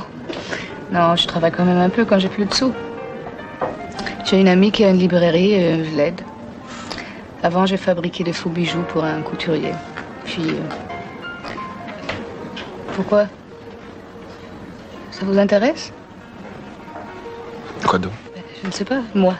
[0.92, 2.74] Non, je travaille quand même un peu quand j'ai plus de sous.
[4.26, 6.20] J'ai une amie qui a une librairie, euh, je l'aide.
[7.42, 9.72] Avant, j'ai fabriqué des faux bijoux pour un couturier.
[10.24, 10.42] Puis.
[10.50, 11.54] euh,
[12.94, 13.26] Pourquoi?
[15.10, 15.92] Ça vous intéresse?
[17.86, 18.12] Quoi donc?
[18.62, 19.34] Je ne sais pas, moi.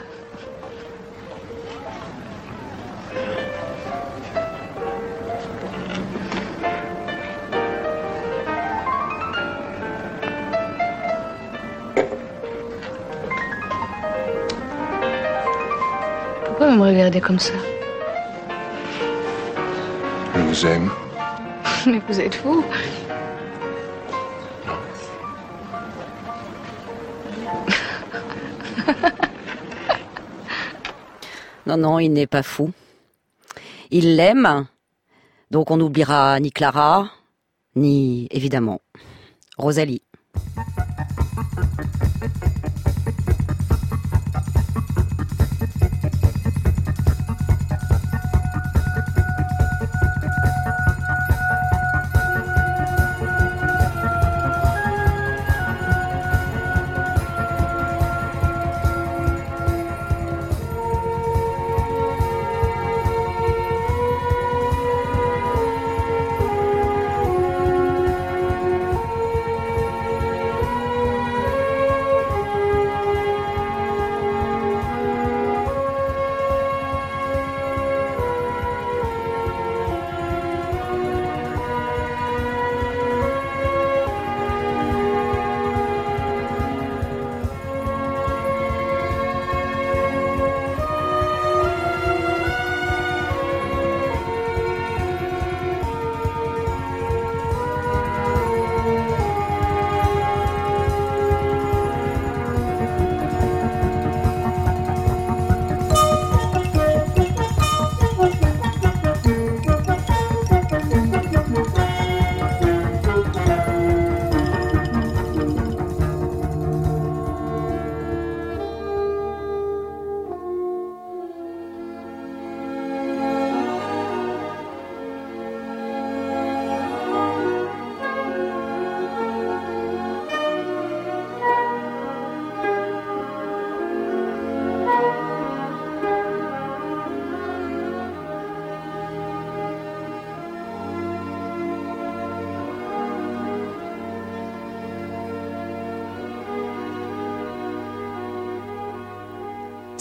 [16.45, 17.53] Pourquoi vous me regardez comme ça?
[20.51, 20.91] Vous aime.
[21.87, 22.61] Mais vous êtes fou
[31.65, 32.71] Non, non, il n'est pas fou.
[33.91, 34.67] Il l'aime,
[35.51, 37.09] donc on n'oubliera ni Clara,
[37.77, 38.81] ni, évidemment,
[39.57, 40.01] Rosalie.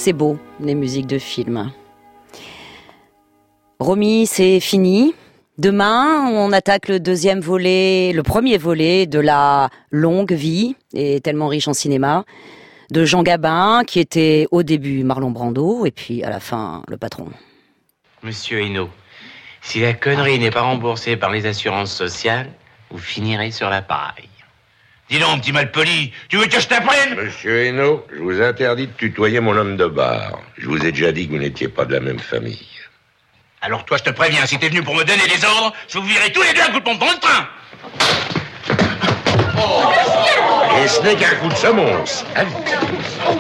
[0.03, 1.73] C'est beau, les musiques de films.
[3.79, 5.15] Romy, c'est fini.
[5.59, 11.49] Demain, on attaque le deuxième volet, le premier volet de la longue vie, et tellement
[11.49, 12.25] riche en cinéma,
[12.91, 16.97] de Jean Gabin, qui était au début Marlon Brando, et puis à la fin le
[16.97, 17.29] patron.
[18.23, 18.89] Monsieur Hainaut,
[19.61, 22.49] si la connerie n'est pas remboursée par les assurances sociales,
[22.91, 24.30] vous finirez sur la paille.
[25.11, 27.17] Dis donc, petit malpoli, tu veux que je t'apprenne?
[27.17, 30.39] Monsieur Hainaut, je vous interdis de tutoyer mon homme de bar.
[30.57, 32.69] Je vous ai déjà dit que vous n'étiez pas de la même famille.
[33.61, 36.05] Alors toi, je te préviens, si t'es venu pour me donner des ordres, je vous
[36.05, 37.49] virerai tous les deux un coup de pompe dans le train
[40.81, 42.25] Et ce n'est qu'un coup de semonce.
[42.37, 42.51] Allez.
[43.29, 43.37] Oh,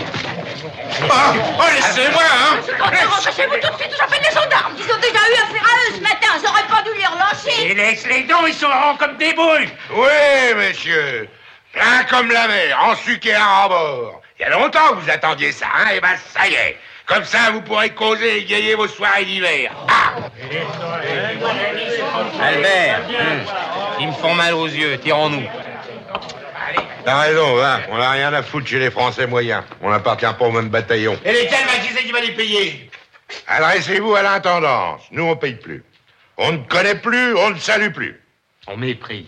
[1.07, 4.75] oh, laissez-moi, hein Rentrez chez vous tout de suite, j'appelle les gendarmes.
[4.77, 7.71] Ils ont déjà eu affaire à eux ce matin, j'aurais pas dû les relâcher.
[7.71, 11.29] Et laisse les dents, ils sont ronds comme des boules Oui, monsieur.
[11.73, 14.21] Plein comme la mer, en sucre et à bord.
[14.39, 16.77] Il y a longtemps que vous attendiez ça, hein Et ben ça y est.
[17.07, 19.73] Comme ça, vous pourrez causer et égayer vos soirées d'hiver.
[19.89, 20.14] Ah
[22.41, 23.41] Albert, hum,
[24.01, 25.47] ils me font mal aux yeux, tirons-nous.
[27.05, 27.81] T'as raison, va.
[27.91, 29.64] On n'a rien à foutre chez les Français moyens.
[29.81, 31.18] On n'appartient pas au même bataillon.
[31.25, 32.91] Et lesquels, bah, qui c'est qui va les payer?
[33.47, 35.03] Adressez-vous à l'intendance.
[35.11, 35.83] Nous, on paye plus.
[36.37, 38.21] On ne connaît plus, on ne salue plus.
[38.66, 39.27] On méprise.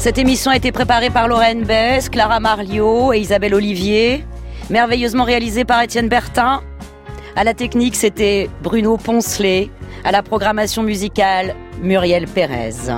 [0.00, 4.24] Cette émission a été préparée par Lorraine Bess, Clara Marliot et Isabelle Olivier,
[4.70, 6.62] merveilleusement réalisée par Étienne Bertin.
[7.36, 9.68] À la technique, c'était Bruno Poncelet.
[10.02, 12.88] À la programmation musicale, Muriel Pérez.